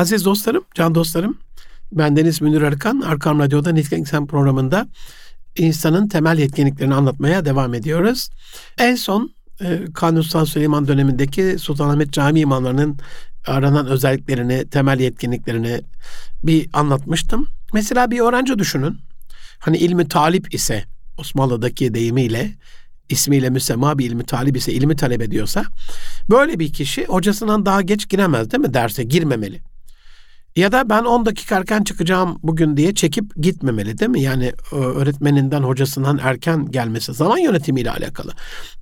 Aziz 0.01 0.25
dostlarım, 0.25 0.65
can 0.75 0.95
dostlarım, 0.95 1.39
ben 1.93 2.17
Deniz 2.17 2.41
Münir 2.41 2.63
Arkan, 2.63 3.01
Arkan 3.01 3.39
Radyo'da 3.39 3.73
Nitelik 3.73 4.01
İnsan 4.01 4.27
programında 4.27 4.89
insanın 5.57 6.09
temel 6.09 6.39
yetkinliklerini 6.39 6.95
anlatmaya 6.95 7.45
devam 7.45 7.75
ediyoruz. 7.75 8.31
En 8.79 8.95
son 8.95 9.35
e, 9.61 9.85
Kanuni 9.95 10.23
Sultan 10.23 10.45
Süleyman 10.45 10.89
dönemindeki 10.89 11.57
Sultanahmet 11.59 12.13
Cami 12.13 12.41
imamlarının 12.41 12.99
aranan 13.47 13.87
özelliklerini, 13.87 14.69
temel 14.71 15.01
yetkinliklerini 15.01 15.81
bir 16.45 16.69
anlatmıştım. 16.73 17.49
Mesela 17.73 18.11
bir 18.11 18.21
öğrenci 18.21 18.59
düşünün. 18.59 18.99
Hani 19.59 19.79
ilmi 19.79 20.09
talip 20.09 20.55
ise 20.55 20.85
Osmanlı'daki 21.19 21.95
deyimiyle 21.95 22.51
ismiyle 23.09 23.51
müsemma 23.51 23.99
bir 23.99 24.07
ilmi 24.07 24.25
talip 24.25 24.57
ise 24.57 24.73
ilmi 24.73 24.97
talep 24.97 25.23
ediyorsa 25.23 25.65
böyle 26.31 26.59
bir 26.59 26.73
kişi 26.73 27.05
hocasından 27.05 27.67
daha 27.67 27.83
geç 27.83 28.09
giremez 28.09 28.51
değil 28.51 28.61
mi 28.61 28.75
derse 28.75 29.05
girmemeli. 29.05 29.70
Ya 30.57 30.73
da 30.73 30.91
ben 30.91 31.05
10 31.05 31.27
dakika 31.27 31.57
erken 31.57 31.85
çıkacağım 31.85 32.39
bugün 32.43 32.77
diye 32.77 32.95
çekip 32.95 33.37
gitmemeli 33.37 33.99
değil 33.99 34.11
mi? 34.11 34.21
Yani 34.21 34.53
öğretmeninden, 34.73 35.63
hocasından 35.63 36.21
erken 36.23 36.71
gelmesi 36.71 37.13
zaman 37.13 37.39
yönetimiyle 37.39 37.91
alakalı. 37.91 38.33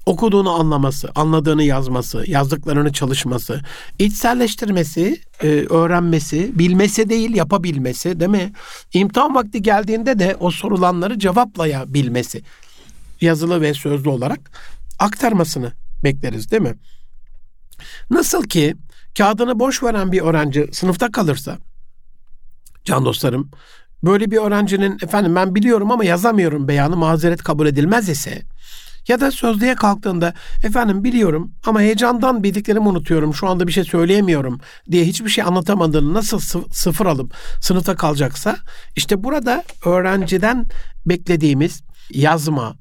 Okuduğunu 0.06 0.50
anlaması, 0.50 1.10
anladığını 1.14 1.62
yazması, 1.62 2.24
yazdıklarını 2.30 2.92
çalışması, 2.92 3.60
içselleştirmesi, 3.98 5.20
e, 5.42 5.46
öğrenmesi, 5.48 6.58
bilmesi 6.58 7.08
değil 7.08 7.34
yapabilmesi 7.34 8.20
değil 8.20 8.30
mi? 8.30 8.52
İmtihan 8.92 9.34
vakti 9.34 9.62
geldiğinde 9.62 10.18
de 10.18 10.36
o 10.40 10.50
sorulanları 10.50 11.18
cevaplayabilmesi. 11.18 12.42
Yazılı 13.20 13.60
ve 13.60 13.74
sözlü 13.74 14.08
olarak 14.08 14.40
aktarmasını 14.98 15.72
bekleriz 16.04 16.50
değil 16.50 16.62
mi? 16.62 16.74
Nasıl 18.10 18.42
ki 18.42 18.74
kağıdını 19.18 19.58
boş 19.58 19.82
veren 19.82 20.12
bir 20.12 20.20
öğrenci 20.20 20.68
sınıfta 20.72 21.12
kalırsa, 21.12 21.58
can 22.84 23.04
dostlarım, 23.04 23.50
böyle 24.04 24.30
bir 24.30 24.36
öğrencinin 24.36 24.98
efendim 25.02 25.34
ben 25.34 25.54
biliyorum 25.54 25.90
ama 25.90 26.04
yazamıyorum 26.04 26.68
beyanı 26.68 26.96
mazeret 26.96 27.42
kabul 27.42 27.66
edilmez 27.66 28.08
ise 28.08 28.42
ya 29.08 29.20
da 29.20 29.30
sözlüğe 29.30 29.74
kalktığında 29.74 30.34
efendim 30.64 31.04
biliyorum 31.04 31.52
ama 31.66 31.80
heyecandan 31.80 32.42
bildiklerimi 32.42 32.88
unutuyorum 32.88 33.34
şu 33.34 33.48
anda 33.48 33.66
bir 33.66 33.72
şey 33.72 33.84
söyleyemiyorum 33.84 34.60
diye 34.90 35.04
hiçbir 35.04 35.30
şey 35.30 35.44
anlatamadığını 35.44 36.14
nasıl 36.14 36.40
sıfır 36.72 37.06
alıp 37.06 37.34
sınıfta 37.60 37.96
kalacaksa 37.96 38.56
işte 38.96 39.24
burada 39.24 39.64
öğrenciden 39.84 40.66
beklediğimiz 41.06 41.82
yazma, 42.10 42.74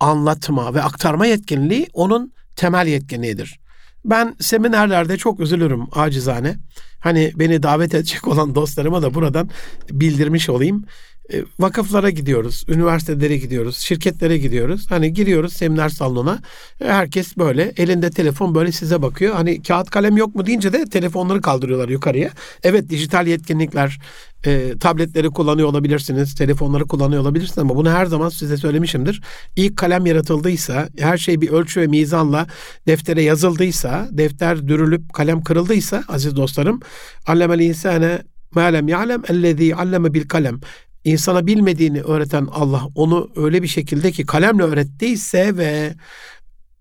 anlatma 0.00 0.74
ve 0.74 0.82
aktarma 0.82 1.26
yetkinliği 1.26 1.86
onun 1.92 2.32
temel 2.56 2.86
yetkinliğidir. 2.86 3.65
Ben 4.06 4.36
seminerlerde 4.40 5.16
çok 5.16 5.40
üzülürüm 5.40 5.86
acizane. 5.92 6.56
Hani 7.00 7.32
beni 7.36 7.62
davet 7.62 7.94
edecek 7.94 8.28
olan 8.28 8.54
dostlarıma 8.54 9.02
da 9.02 9.14
buradan 9.14 9.50
bildirmiş 9.90 10.48
olayım. 10.48 10.84
E, 11.32 11.44
vakıflara 11.58 12.10
gidiyoruz, 12.10 12.64
üniversitelere 12.68 13.36
gidiyoruz, 13.36 13.76
şirketlere 13.76 14.38
gidiyoruz. 14.38 14.86
Hani 14.90 15.12
giriyoruz 15.12 15.52
seminer 15.52 15.88
salonuna. 15.88 16.38
E, 16.80 16.84
herkes 16.88 17.36
böyle 17.36 17.72
elinde 17.76 18.10
telefon 18.10 18.54
böyle 18.54 18.72
size 18.72 19.02
bakıyor. 19.02 19.34
Hani 19.34 19.62
kağıt 19.62 19.90
kalem 19.90 20.16
yok 20.16 20.34
mu 20.34 20.46
deyince 20.46 20.72
de 20.72 20.84
telefonları 20.84 21.40
kaldırıyorlar 21.40 21.88
yukarıya. 21.88 22.30
Evet 22.62 22.88
dijital 22.90 23.26
yetkinlikler, 23.26 23.98
e, 24.46 24.78
tabletleri 24.80 25.30
kullanıyor 25.30 25.68
olabilirsiniz, 25.68 26.34
telefonları 26.34 26.84
kullanıyor 26.84 27.22
olabilirsiniz 27.22 27.58
ama 27.58 27.76
bunu 27.76 27.90
her 27.90 28.06
zaman 28.06 28.28
size 28.28 28.56
söylemişimdir. 28.56 29.22
İlk 29.56 29.76
kalem 29.76 30.06
yaratıldıysa, 30.06 30.88
her 30.98 31.18
şey 31.18 31.40
bir 31.40 31.48
ölçü 31.48 31.80
ve 31.80 31.86
mizanla 31.86 32.46
deftere 32.86 33.22
yazıldıysa, 33.22 34.08
defter 34.10 34.68
dürülüp 34.68 35.12
kalem 35.12 35.42
kırıldıysa 35.42 36.04
aziz 36.08 36.36
dostlarım, 36.36 36.80
allemel 37.26 37.60
insane 37.60 38.22
ma 38.54 38.62
lem 38.62 38.88
ya'lem 38.88 39.22
ellezî 39.28 39.74
alleme 39.74 40.14
bil 40.14 40.28
kalem 40.28 40.60
insana 41.06 41.46
bilmediğini 41.46 42.00
öğreten 42.00 42.48
Allah 42.52 42.88
onu 42.94 43.30
öyle 43.36 43.62
bir 43.62 43.68
şekilde 43.68 44.12
ki 44.12 44.26
kalemle 44.26 44.62
öğrettiyse 44.62 45.56
ve 45.56 45.94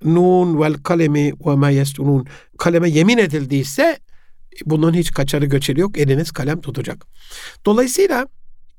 nun 0.03 0.61
vel 0.61 0.73
kalemi 0.73 1.33
ve 1.45 1.55
ma 1.55 1.69
yestunun 1.69 2.27
kaleme 2.57 2.89
yemin 2.89 3.17
edildiyse 3.17 3.99
bunun 4.65 4.93
hiç 4.93 5.11
kaçarı 5.11 5.45
göçeri 5.45 5.79
yok. 5.79 5.97
Eliniz 5.97 6.31
kalem 6.31 6.61
tutacak. 6.61 7.05
Dolayısıyla 7.65 8.27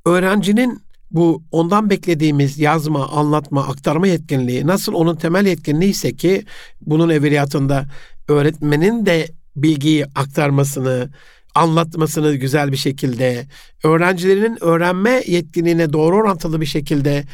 öğrencinin 0.06 0.82
bu 1.10 1.42
ondan 1.50 1.90
beklediğimiz 1.90 2.58
yazma, 2.58 3.08
anlatma, 3.08 3.68
aktarma 3.68 4.06
yetkinliği 4.06 4.66
nasıl 4.66 4.94
onun 4.94 5.16
temel 5.16 5.46
yetkinliği 5.46 5.90
ise 5.90 6.16
ki 6.16 6.44
bunun 6.80 7.08
evveliyatında 7.08 7.86
öğretmenin 8.28 9.06
de 9.06 9.28
bilgiyi 9.56 10.06
aktarmasını, 10.14 11.10
anlatmasını 11.56 12.34
güzel 12.34 12.72
bir 12.72 12.76
şekilde, 12.76 13.46
öğrencilerinin 13.84 14.64
öğrenme 14.64 15.22
yetkinliğine 15.26 15.92
doğru 15.92 16.16
orantılı 16.16 16.60
bir 16.60 16.66
şekilde 16.66 17.24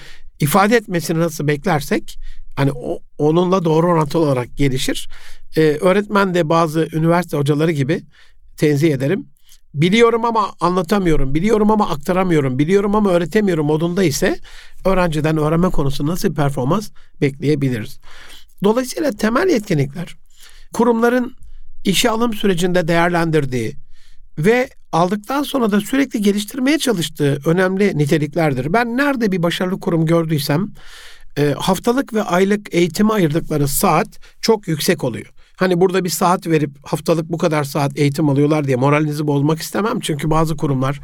ifade 0.41 0.77
etmesini 0.77 1.19
nasıl 1.19 1.47
beklersek, 1.47 2.19
hani 2.57 2.73
o, 2.73 2.99
onunla 3.19 3.65
doğru 3.65 3.87
orantılı 3.87 4.23
olarak 4.23 4.57
gelişir. 4.57 5.09
Ee, 5.57 5.61
öğretmen 5.61 6.35
de 6.35 6.49
bazı 6.49 6.89
üniversite 6.93 7.37
hocaları 7.37 7.73
gibi 7.73 8.03
tenzih 8.57 8.95
ederim. 8.95 9.27
Biliyorum 9.75 10.25
ama 10.25 10.53
anlatamıyorum, 10.61 11.35
biliyorum 11.35 11.71
ama 11.71 11.91
aktaramıyorum, 11.91 12.59
biliyorum 12.59 12.95
ama 12.95 13.11
öğretemiyorum 13.11 13.67
modunda 13.67 14.05
ise 14.05 14.39
öğrenciden 14.85 15.37
öğrenme 15.37 15.69
konusunda 15.69 16.13
nasıl 16.13 16.31
bir 16.31 16.35
performans 16.35 16.91
bekleyebiliriz. 17.21 18.01
Dolayısıyla 18.65 19.11
temel 19.11 19.49
yetkinlikler 19.49 20.17
kurumların 20.73 21.35
işe 21.85 22.11
alım 22.11 22.35
sürecinde 22.35 22.89
değerlendirdiği, 22.89 23.77
ve 24.39 24.69
aldıktan 24.93 25.43
sonra 25.43 25.71
da 25.71 25.81
sürekli 25.81 26.23
geliştirmeye 26.23 26.79
çalıştığı 26.79 27.41
önemli 27.47 27.99
niteliklerdir. 27.99 28.73
Ben 28.73 28.97
nerede 28.97 29.33
bir 29.33 29.43
başarılı 29.43 29.81
kurum 29.81 30.07
gördüysem 30.07 30.69
e, 31.39 31.55
haftalık 31.59 32.15
ve 32.15 32.23
aylık 32.23 32.75
eğitime 32.75 33.13
ayırdıkları 33.13 33.69
saat 33.69 34.09
çok 34.41 34.69
yüksek 34.69 35.05
oluyor. 35.05 35.33
Hani 35.57 35.81
burada 35.81 36.05
bir 36.05 36.09
saat 36.09 36.47
verip 36.47 36.71
haftalık 36.83 37.29
bu 37.29 37.39
kadar 37.39 37.65
saat 37.65 37.99
eğitim 37.99 38.29
alıyorlar 38.29 38.65
diye 38.65 38.77
moralinizi 38.77 39.27
bozmak 39.27 39.61
istemem. 39.61 40.01
Çünkü 40.01 40.31
bazı 40.31 40.57
kurumlar 40.57 41.01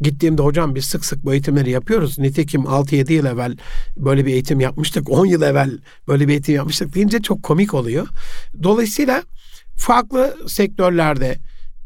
gittiğimde 0.00 0.42
hocam 0.42 0.74
biz 0.74 0.84
sık 0.84 1.04
sık 1.04 1.24
bu 1.24 1.32
eğitimleri 1.32 1.70
yapıyoruz. 1.70 2.18
Nitekim 2.18 2.62
6-7 2.62 3.12
yıl 3.12 3.26
evvel 3.26 3.56
böyle 3.96 4.26
bir 4.26 4.32
eğitim 4.32 4.60
yapmıştık. 4.60 5.10
10 5.10 5.26
yıl 5.26 5.42
evvel 5.42 5.78
böyle 6.08 6.28
bir 6.28 6.32
eğitim 6.32 6.54
yapmıştık 6.54 6.94
deyince 6.94 7.22
çok 7.22 7.42
komik 7.42 7.74
oluyor. 7.74 8.08
Dolayısıyla 8.62 9.22
farklı 9.76 10.36
sektörlerde 10.46 11.38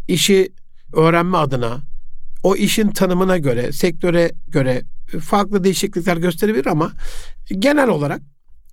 işi 0.08 0.52
öğrenme 0.92 1.38
adına 1.38 1.80
o 2.42 2.56
işin 2.56 2.90
tanımına 2.90 3.38
göre, 3.38 3.72
sektöre 3.72 4.32
göre 4.48 4.82
farklı 5.20 5.64
değişiklikler 5.64 6.16
gösterebilir 6.16 6.66
ama 6.66 6.92
genel 7.48 7.88
olarak 7.88 8.20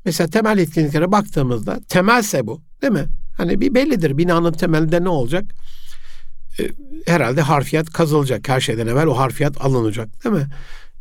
mesela 0.05 0.29
temel 0.29 0.57
yetkinliklere 0.57 1.11
baktığımızda 1.11 1.79
temelse 1.89 2.47
bu 2.47 2.61
değil 2.81 2.93
mi? 2.93 3.05
Hani 3.37 3.61
bir 3.61 3.73
bellidir 3.73 4.17
binanın 4.17 4.51
temelinde 4.51 5.03
ne 5.03 5.09
olacak? 5.09 5.43
Ee, 6.59 6.69
herhalde 7.05 7.41
harfiyat 7.41 7.89
kazılacak 7.89 8.49
her 8.49 8.59
şeyden 8.59 8.87
evvel 8.87 9.05
o 9.05 9.17
harfiyat 9.17 9.65
alınacak 9.65 10.23
değil 10.23 10.35
mi? 10.35 10.47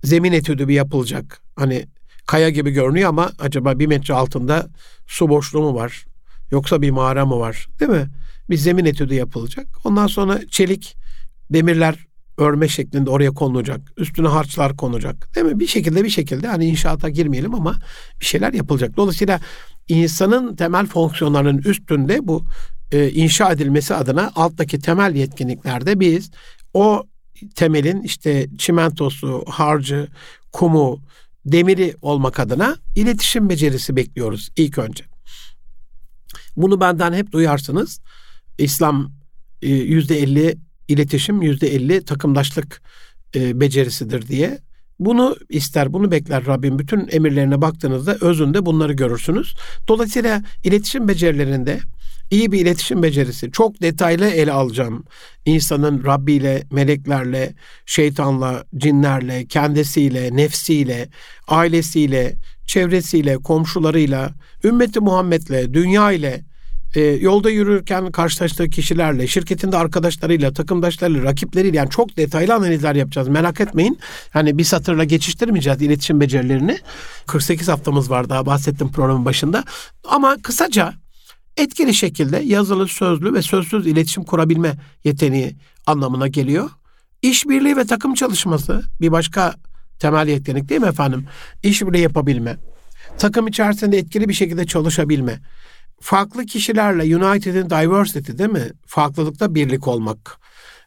Zemin 0.04 0.32
etüdü 0.32 0.68
bir 0.68 0.74
yapılacak. 0.74 1.40
Hani 1.56 1.86
kaya 2.26 2.50
gibi 2.50 2.70
görünüyor 2.70 3.08
ama 3.08 3.30
acaba 3.38 3.78
bir 3.78 3.86
metre 3.86 4.14
altında 4.14 4.68
su 5.06 5.28
boşluğu 5.28 5.62
mu 5.62 5.74
var? 5.74 6.04
Yoksa 6.50 6.82
bir 6.82 6.90
mağara 6.90 7.26
mı 7.26 7.38
var? 7.38 7.68
Değil 7.80 7.90
mi? 7.90 8.06
Bir 8.50 8.56
zemin 8.56 8.84
etüdü 8.84 9.14
yapılacak. 9.14 9.66
Ondan 9.84 10.06
sonra 10.06 10.40
çelik 10.50 10.96
demirler 11.52 12.06
örme 12.38 12.68
şeklinde 12.68 13.10
oraya 13.10 13.30
konulacak. 13.30 13.80
Üstüne 13.96 14.28
harçlar 14.28 14.76
konacak. 14.76 15.34
Değil 15.34 15.46
mi? 15.46 15.60
Bir 15.60 15.66
şekilde 15.66 16.04
bir 16.04 16.10
şekilde 16.10 16.48
hani 16.48 16.66
inşaata 16.66 17.08
girmeyelim 17.08 17.54
ama 17.54 17.78
bir 18.20 18.24
şeyler 18.24 18.52
yapılacak. 18.52 18.96
Dolayısıyla 18.96 19.40
insanın 19.88 20.56
temel 20.56 20.86
fonksiyonlarının 20.86 21.58
üstünde 21.58 22.26
bu 22.26 22.44
e, 22.92 23.10
inşa 23.10 23.52
edilmesi 23.52 23.94
adına 23.94 24.32
alttaki 24.34 24.78
temel 24.78 25.14
yetkinliklerde 25.14 26.00
biz 26.00 26.30
o 26.74 27.02
temelin 27.54 28.02
işte 28.02 28.48
çimentosu, 28.58 29.44
harcı, 29.48 30.08
kumu, 30.52 31.00
demiri 31.46 31.94
olmak 32.02 32.40
adına 32.40 32.76
iletişim 32.96 33.48
becerisi 33.48 33.96
bekliyoruz 33.96 34.50
ilk 34.56 34.78
önce. 34.78 35.04
Bunu 36.56 36.80
benden 36.80 37.12
hep 37.12 37.32
duyarsınız. 37.32 38.00
İslam 38.58 39.12
e, 39.62 39.68
yüzde 39.68 40.18
elli 40.18 40.58
iletişim 40.92 41.42
yüzde 41.42 41.74
elli 41.74 42.04
takımdaşlık 42.04 42.82
e, 43.34 43.60
becerisidir 43.60 44.28
diye. 44.28 44.58
Bunu 44.98 45.36
ister, 45.48 45.92
bunu 45.92 46.10
bekler 46.10 46.46
Rabbim. 46.46 46.78
Bütün 46.78 47.08
emirlerine 47.10 47.60
baktığınızda 47.60 48.16
özünde 48.20 48.66
bunları 48.66 48.92
görürsünüz. 48.92 49.54
Dolayısıyla 49.88 50.42
iletişim 50.64 51.08
becerilerinde 51.08 51.80
iyi 52.32 52.52
bir 52.52 52.60
iletişim 52.60 53.02
becerisi, 53.02 53.52
çok 53.52 53.82
detaylı 53.82 54.26
ele 54.28 54.52
alacağım. 54.52 55.04
İnsanın 55.44 56.04
Rabbi 56.04 56.32
ile, 56.32 56.62
meleklerle, 56.70 57.54
şeytanla, 57.86 58.64
cinlerle, 58.76 59.46
kendisiyle, 59.46 60.36
nefsiyle, 60.36 61.08
ailesiyle, 61.48 62.34
çevresiyle, 62.66 63.36
komşularıyla, 63.36 64.30
ümmeti 64.64 65.00
Muhammed'le, 65.00 65.74
dünya 65.74 66.12
ile, 66.12 66.44
e, 66.94 67.00
yolda 67.00 67.50
yürürken 67.50 68.10
karşılaştığı 68.10 68.70
kişilerle, 68.70 69.26
şirketinde 69.26 69.76
arkadaşlarıyla, 69.76 70.52
takımdaşlarıyla, 70.52 71.22
rakipleriyle 71.22 71.76
yani 71.76 71.90
çok 71.90 72.16
detaylı 72.16 72.54
analizler 72.54 72.94
yapacağız. 72.94 73.28
Merak 73.28 73.60
etmeyin. 73.60 73.98
Hani 74.30 74.58
bir 74.58 74.64
satırla 74.64 75.04
geçiştirmeyeceğiz 75.04 75.82
iletişim 75.82 76.20
becerilerini. 76.20 76.78
48 77.26 77.68
haftamız 77.68 78.10
var 78.10 78.28
daha 78.28 78.46
bahsettim 78.46 78.92
programın 78.92 79.24
başında. 79.24 79.64
Ama 80.04 80.36
kısaca 80.42 80.94
etkili 81.56 81.94
şekilde 81.94 82.36
yazılı, 82.36 82.88
sözlü 82.88 83.34
ve 83.34 83.42
sözsüz 83.42 83.86
iletişim 83.86 84.24
kurabilme 84.24 84.74
yeteneği 85.04 85.56
anlamına 85.86 86.28
geliyor. 86.28 86.70
İşbirliği 87.22 87.76
ve 87.76 87.84
takım 87.84 88.14
çalışması 88.14 88.82
bir 89.00 89.12
başka 89.12 89.54
temel 89.98 90.28
yetkinlik 90.28 90.68
değil 90.68 90.80
mi 90.80 90.86
efendim? 90.86 91.26
İşbirliği 91.62 92.02
yapabilme, 92.02 92.56
takım 93.18 93.46
içerisinde 93.46 93.98
etkili 93.98 94.28
bir 94.28 94.34
şekilde 94.34 94.66
çalışabilme, 94.66 95.40
farklı 96.02 96.46
kişilerle 96.46 97.16
United 97.16 97.54
in 97.54 97.70
Diversity 97.70 98.32
değil 98.38 98.50
mi? 98.50 98.70
Farklılıkta 98.86 99.54
birlik 99.54 99.88
olmak, 99.88 100.38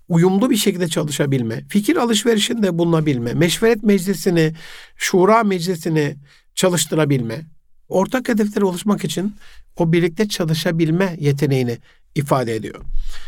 uyumlu 0.07 0.49
bir 0.49 0.57
şekilde 0.57 0.87
çalışabilme, 0.87 1.63
fikir 1.69 1.95
alışverişinde 1.95 2.77
bulunabilme, 2.77 3.33
meşveret 3.33 3.83
meclisini, 3.83 4.53
şura 4.95 5.43
meclisini 5.43 6.15
çalıştırabilme, 6.55 7.41
ortak 7.89 8.29
hedeflere 8.29 8.65
ulaşmak 8.65 9.03
için 9.05 9.35
o 9.77 9.91
birlikte 9.91 10.27
çalışabilme 10.27 11.15
yeteneğini 11.19 11.77
ifade 12.15 12.55
ediyor. 12.55 12.81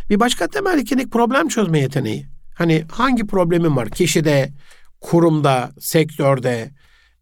Bir 0.10 0.19
başka 0.19 0.47
temel 0.47 0.78
yetenek 0.78 1.12
problem 1.12 1.47
çözme 1.47 1.80
yeteneği. 1.80 2.26
Hani 2.56 2.86
hangi 2.91 3.28
problemim 3.28 3.76
var? 3.78 3.89
Kişide, 3.89 4.54
kurumda, 5.02 5.71
sektörde, 5.80 6.71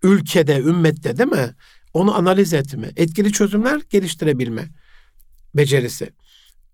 ülkede, 0.03 0.59
ümmette 0.59 1.17
değil 1.17 1.29
mi? 1.29 1.55
Onu 1.95 2.15
analiz 2.15 2.53
etme, 2.53 2.91
etkili 2.95 3.31
çözümler 3.31 3.81
geliştirebilme 3.89 4.69
becerisi. 5.55 6.09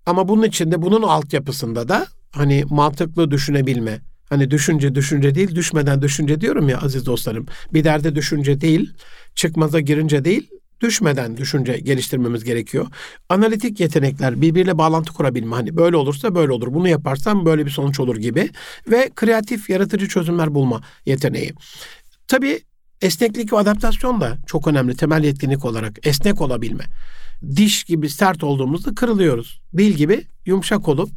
Ama 0.06 0.28
bunun 0.28 0.44
içinde 0.44 0.82
bunun 0.82 1.02
altyapısında 1.02 1.90
da 1.90 2.08
hani 2.32 2.64
mantıklı 2.70 3.32
düşünebilme. 3.32 4.02
Hani 4.30 4.52
düşünce 4.52 4.96
düşünce 4.96 5.36
değil, 5.36 5.56
düşmeden 5.56 6.02
düşünce 6.02 6.42
diyorum 6.42 6.70
ya 6.70 6.82
aziz 6.82 7.06
dostlarım. 7.06 7.46
Bir 7.74 7.84
derde 7.84 8.16
düşünce 8.16 8.62
değil, 8.62 8.94
çıkmaza 9.36 9.80
girince 9.80 10.26
değil, 10.26 10.50
düşmeden 10.82 11.38
düşünce 11.38 11.74
geliştirmemiz 11.78 12.44
gerekiyor. 12.44 12.88
Analitik 13.30 13.80
yetenekler, 13.80 14.42
birbiriyle 14.42 14.78
bağlantı 14.78 15.14
kurabilme. 15.14 15.56
Hani 15.56 15.78
böyle 15.78 15.96
olursa 15.96 16.36
böyle 16.36 16.52
olur, 16.52 16.74
bunu 16.74 16.88
yaparsam 16.88 17.46
böyle 17.46 17.66
bir 17.66 17.72
sonuç 17.72 18.00
olur 18.00 18.16
gibi. 18.16 18.50
Ve 18.88 19.10
kreatif, 19.16 19.70
yaratıcı 19.70 20.08
çözümler 20.08 20.56
bulma 20.56 20.82
yeteneği. 21.06 21.54
Tabii 22.28 22.60
esneklik 23.02 23.54
ve 23.54 23.58
adaptasyon 23.58 24.22
da 24.22 24.38
çok 24.46 24.68
önemli 24.68 24.96
temel 24.96 25.24
yetkinlik 25.24 25.66
olarak. 25.66 26.08
Esnek 26.08 26.42
olabilme. 26.42 26.84
Diş 27.56 27.84
gibi 27.84 28.10
sert 28.10 28.44
olduğumuzda 28.44 28.96
kırılıyoruz. 28.96 29.62
Dil 29.78 29.94
gibi 29.94 30.28
yumuşak 30.46 30.88
olup 30.88 31.10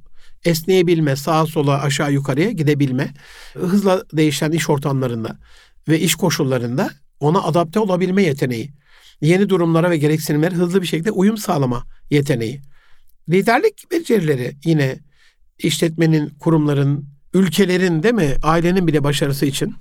esneyebilme, 0.45 1.17
sağa 1.17 1.47
sola 1.47 1.83
aşağı 1.83 2.13
yukarıya 2.13 2.51
gidebilme, 2.51 3.15
hızla 3.53 4.03
değişen 4.13 4.53
iş 4.53 4.71
ortamlarında 4.71 5.39
ve 5.89 6.01
iş 6.01 6.15
koşullarında 6.15 6.91
ona 7.21 7.43
adapte 7.43 7.81
olabilme 7.81 8.23
yeteneği, 8.23 8.73
yeni 9.21 9.49
durumlara 9.49 9.91
ve 9.91 9.97
gereksinimlere 9.97 10.55
hızlı 10.55 10.83
bir 10.83 10.87
şekilde 10.87 11.11
uyum 11.11 11.37
sağlama 11.37 11.85
yeteneği. 12.11 12.63
Liderlik 13.29 13.91
becerileri 13.91 14.57
yine 14.65 14.99
işletmenin, 15.59 16.29
kurumların, 16.29 17.14
ülkelerin 17.35 18.03
değil 18.03 18.15
mi 18.15 18.37
ailenin 18.43 18.87
bile 18.87 19.05
başarısı 19.05 19.47
için 19.47 19.75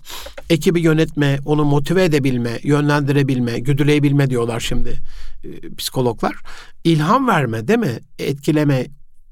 ekibi 0.50 0.82
yönetme, 0.82 1.40
onu 1.46 1.66
motive 1.66 2.04
edebilme, 2.04 2.60
yönlendirebilme, 2.64 3.60
güdüleyebilme 3.60 4.30
diyorlar 4.30 4.60
şimdi 4.60 5.00
e, 5.44 5.76
psikologlar. 5.76 6.36
İlham 6.84 7.28
verme 7.28 7.68
değil 7.68 7.80
mi? 7.80 8.00
Etkileme, 8.20 8.88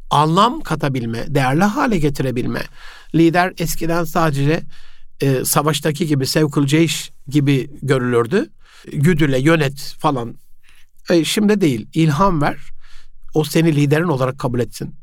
anlam 0.10 0.62
katabilme, 0.62 1.26
değerli 1.28 1.64
hale 1.64 1.98
getirebilme. 1.98 2.62
Lider 3.16 3.54
eskiden 3.58 4.04
sadece 4.04 4.62
e, 5.22 5.46
savaştaki 5.46 6.08
gibi 6.08 6.28
sevkul 6.28 6.66
ceyş 6.66 7.12
gibi 7.28 7.70
görülürdü. 7.82 8.50
Güdüle, 8.94 9.40
yönet 9.40 9.96
falan. 10.00 10.36
E, 11.10 11.26
şimdi 11.26 11.62
değil, 11.62 11.88
ilham 11.94 12.42
ver. 12.42 12.58
O 13.34 13.44
seni 13.44 13.76
liderin 13.76 14.04
olarak 14.08 14.40
kabul 14.40 14.60
etsin. 14.60 14.96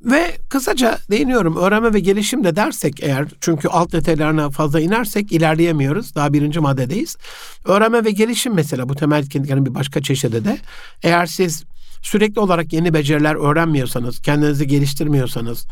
Ve 0.00 0.36
kısaca 0.48 0.98
değiniyorum 1.10 1.56
öğrenme 1.56 1.94
ve 1.94 2.00
gelişim 2.00 2.44
de 2.44 2.56
dersek 2.56 3.02
eğer 3.02 3.28
çünkü 3.40 3.68
alt 3.68 3.92
detaylarına 3.92 4.50
fazla 4.50 4.80
inersek 4.80 5.32
ilerleyemiyoruz. 5.32 6.14
Daha 6.14 6.32
birinci 6.32 6.60
maddedeyiz. 6.60 7.16
Öğrenme 7.64 8.04
ve 8.04 8.10
gelişim 8.10 8.54
mesela 8.54 8.88
bu 8.88 8.94
temel 8.94 9.18
etkinliklerin 9.18 9.66
bir 9.66 9.74
başka 9.74 10.02
çeşidi 10.02 10.44
de 10.44 10.58
eğer 11.02 11.26
siz 11.26 11.64
sürekli 12.02 12.40
olarak 12.40 12.72
yeni 12.72 12.94
beceriler 12.94 13.34
öğrenmiyorsanız, 13.34 14.22
kendinizi 14.22 14.66
geliştirmiyorsanız, 14.66 15.66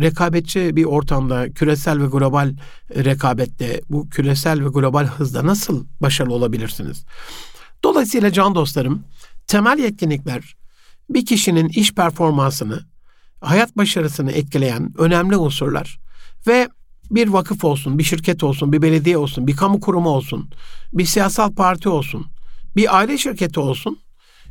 rekabetçi 0.00 0.76
bir 0.76 0.84
ortamda, 0.84 1.52
küresel 1.52 2.02
ve 2.02 2.06
global 2.06 2.54
rekabette, 2.94 3.80
bu 3.90 4.08
küresel 4.08 4.64
ve 4.64 4.68
global 4.68 5.06
hızda 5.06 5.46
nasıl 5.46 5.86
başarılı 6.00 6.34
olabilirsiniz? 6.34 7.04
Dolayısıyla 7.84 8.32
can 8.32 8.54
dostlarım, 8.54 9.04
temel 9.46 9.78
yetkinlikler 9.78 10.56
bir 11.10 11.26
kişinin 11.26 11.68
iş 11.68 11.94
performansını, 11.94 12.80
hayat 13.40 13.76
başarısını 13.76 14.32
etkileyen 14.32 14.92
önemli 14.98 15.36
unsurlar 15.36 15.98
ve 16.46 16.68
bir 17.10 17.28
vakıf 17.28 17.64
olsun, 17.64 17.98
bir 17.98 18.04
şirket 18.04 18.44
olsun, 18.44 18.72
bir 18.72 18.82
belediye 18.82 19.18
olsun, 19.18 19.46
bir 19.46 19.56
kamu 19.56 19.80
kurumu 19.80 20.08
olsun, 20.08 20.50
bir 20.92 21.04
siyasal 21.04 21.54
parti 21.54 21.88
olsun, 21.88 22.26
bir 22.76 22.96
aile 22.96 23.18
şirketi 23.18 23.60
olsun 23.60 23.98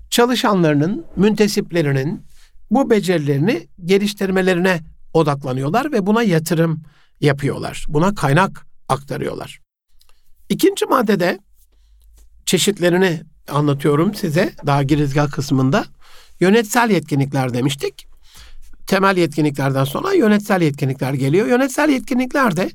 çalışanlarının, 0.09 1.05
müntesiplerinin 1.15 2.25
bu 2.71 2.89
becerilerini 2.89 3.67
geliştirmelerine 3.85 4.81
odaklanıyorlar 5.13 5.91
ve 5.91 6.05
buna 6.05 6.23
yatırım 6.23 6.83
yapıyorlar. 7.21 7.85
Buna 7.89 8.15
kaynak 8.15 8.67
aktarıyorlar. 8.89 9.59
İkinci 10.49 10.85
maddede 10.85 11.39
çeşitlerini 12.45 13.21
anlatıyorum 13.47 14.15
size 14.15 14.53
daha 14.65 14.83
girizgah 14.83 15.31
kısmında. 15.31 15.85
Yönetsel 16.39 16.89
yetkinlikler 16.89 17.53
demiştik. 17.53 18.08
Temel 18.89 19.17
yetkinliklerden 19.17 19.83
sonra 19.83 20.13
yönetsel 20.13 20.61
yetkinlikler 20.61 21.13
geliyor. 21.13 21.47
Yönetsel 21.47 21.89
yetkinlikler 21.89 22.55
de 22.55 22.71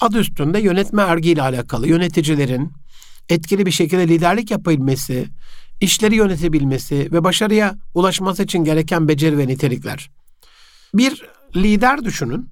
adı 0.00 0.18
üstünde 0.18 0.60
yönetme 0.60 1.02
ergiyle 1.02 1.42
alakalı. 1.42 1.88
Yöneticilerin 1.88 2.72
etkili 3.28 3.66
bir 3.66 3.70
şekilde 3.70 4.08
liderlik 4.08 4.50
yapabilmesi, 4.50 5.28
işleri 5.80 6.16
yönetebilmesi 6.16 7.08
ve 7.12 7.24
başarıya 7.24 7.74
ulaşması 7.94 8.42
için 8.42 8.64
gereken 8.64 9.08
beceri 9.08 9.38
ve 9.38 9.46
nitelikler. 9.46 10.10
Bir 10.94 11.28
lider 11.56 12.04
düşünün. 12.04 12.50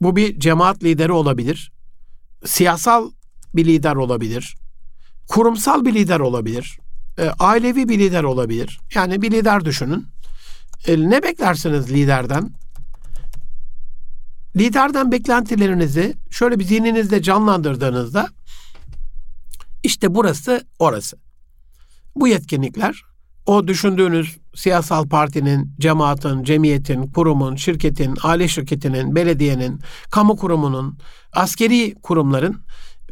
Bu 0.00 0.16
bir 0.16 0.40
cemaat 0.40 0.84
lideri 0.84 1.12
olabilir. 1.12 1.72
Siyasal 2.44 3.10
bir 3.54 3.64
lider 3.64 3.94
olabilir. 3.94 4.56
Kurumsal 5.28 5.84
bir 5.84 5.94
lider 5.94 6.20
olabilir. 6.20 6.78
E, 7.18 7.28
ailevi 7.38 7.88
bir 7.88 7.98
lider 7.98 8.22
olabilir. 8.22 8.80
Yani 8.94 9.22
bir 9.22 9.30
lider 9.30 9.64
düşünün. 9.64 10.06
E, 10.86 11.10
ne 11.10 11.22
beklersiniz 11.22 11.90
liderden? 11.90 12.50
Liderden 14.56 15.12
beklentilerinizi 15.12 16.14
şöyle 16.30 16.58
bir 16.58 16.64
zihninizde 16.64 17.22
canlandırdığınızda 17.22 18.28
işte 19.82 20.14
burası 20.14 20.66
orası. 20.78 21.16
Bu 22.16 22.28
yetkinlikler 22.28 23.02
o 23.46 23.68
düşündüğünüz 23.68 24.38
siyasal 24.54 25.08
partinin, 25.08 25.74
cemaatin, 25.78 26.44
cemiyetin, 26.44 27.06
kurumun, 27.06 27.56
şirketin, 27.56 28.16
aile 28.22 28.48
şirketinin, 28.48 29.16
belediyenin, 29.16 29.80
kamu 30.10 30.36
kurumunun, 30.36 30.98
askeri 31.32 31.94
kurumların 32.02 32.60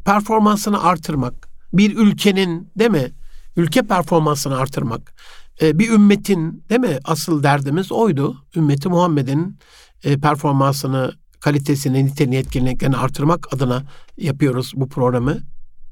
performansını 0.04 0.82
artırmak, 0.82 1.48
bir 1.72 1.96
ülkenin 1.96 2.72
değil 2.78 2.90
mi? 2.90 3.12
Ülke 3.56 3.82
performansını 3.82 4.56
artırmak, 4.56 5.14
e, 5.62 5.78
bir 5.78 5.90
ümmetin 5.90 6.64
değil 6.70 6.80
mi? 6.80 6.98
Asıl 7.04 7.42
derdimiz 7.42 7.92
oydu. 7.92 8.36
Ümmeti 8.56 8.88
Muhammed'in 8.88 9.58
e, 10.04 10.20
performansını, 10.20 11.12
kalitesini, 11.40 12.06
niteliğini, 12.06 12.36
etkinliklerini 12.36 12.96
artırmak 12.96 13.54
adına 13.54 13.82
yapıyoruz 14.16 14.72
bu 14.76 14.88
programı 14.88 15.38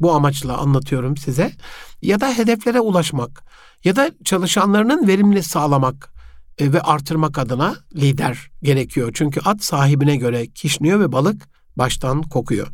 bu 0.01 0.12
amaçla 0.12 0.59
anlatıyorum 0.59 1.16
size. 1.16 1.53
Ya 2.03 2.20
da 2.20 2.38
hedeflere 2.38 2.81
ulaşmak 2.81 3.42
ya 3.85 3.96
da 3.96 4.11
çalışanlarının 4.25 5.09
verimli 5.09 5.42
sağlamak 5.42 6.12
e, 6.59 6.72
ve 6.72 6.81
artırmak 6.81 7.38
adına 7.38 7.77
lider 7.96 8.51
gerekiyor. 8.62 9.11
Çünkü 9.14 9.40
at 9.40 9.64
sahibine 9.64 10.16
göre 10.16 10.46
kişniyor 10.46 11.01
ve 11.01 11.12
balık 11.12 11.48
baştan 11.77 12.22
kokuyor. 12.22 12.68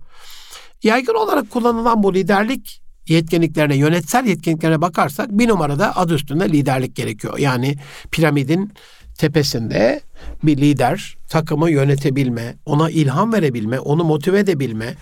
Yaygın 0.82 1.14
olarak 1.14 1.50
kullanılan 1.50 2.02
bu 2.02 2.14
liderlik 2.14 2.82
yetkinliklerine, 3.10 3.76
yönetsel 3.76 4.26
yetkinliklerine 4.26 4.80
bakarsak 4.80 5.30
bir 5.30 5.48
numarada 5.48 5.96
adı 5.96 6.14
üstünde 6.14 6.48
liderlik 6.48 6.96
gerekiyor. 6.96 7.38
Yani 7.38 7.76
piramidin 8.10 8.72
tepesinde 9.18 10.00
bir 10.42 10.56
lider 10.56 11.16
takımı 11.28 11.70
yönetebilme, 11.70 12.56
ona 12.66 12.90
ilham 12.90 13.32
verebilme, 13.32 13.80
onu 13.80 14.04
motive 14.04 14.38
edebilme, 14.38 14.94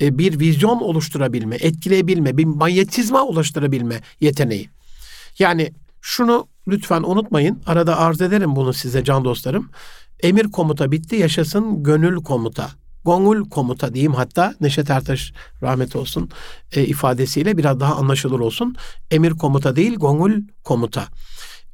e, 0.00 0.18
bir 0.18 0.40
vizyon 0.40 0.80
oluşturabilme, 0.80 1.56
etkileyebilme, 1.60 2.36
bir 2.36 2.44
manyetizma 2.44 3.22
oluşturabilme 3.22 4.00
yeteneği. 4.20 4.68
Yani 5.38 5.72
şunu 6.00 6.48
lütfen 6.68 7.02
unutmayın. 7.02 7.62
Arada 7.66 7.98
arz 7.98 8.20
ederim 8.20 8.56
bunu 8.56 8.72
size 8.72 9.04
can 9.04 9.24
dostlarım. 9.24 9.70
Emir 10.22 10.44
komuta 10.44 10.92
bitti, 10.92 11.16
yaşasın 11.16 11.82
gönül 11.82 12.16
komuta. 12.16 12.70
Gongul 13.04 13.50
komuta 13.50 13.94
diyeyim 13.94 14.14
hatta 14.14 14.54
Neşet 14.60 14.90
Ertaş 14.90 15.32
rahmet 15.62 15.96
olsun 15.96 16.30
e, 16.72 16.84
ifadesiyle 16.84 17.58
biraz 17.58 17.80
daha 17.80 17.94
anlaşılır 17.94 18.40
olsun. 18.40 18.76
Emir 19.10 19.30
komuta 19.30 19.76
değil 19.76 19.96
gongul 19.96 20.32
komuta. 20.64 21.06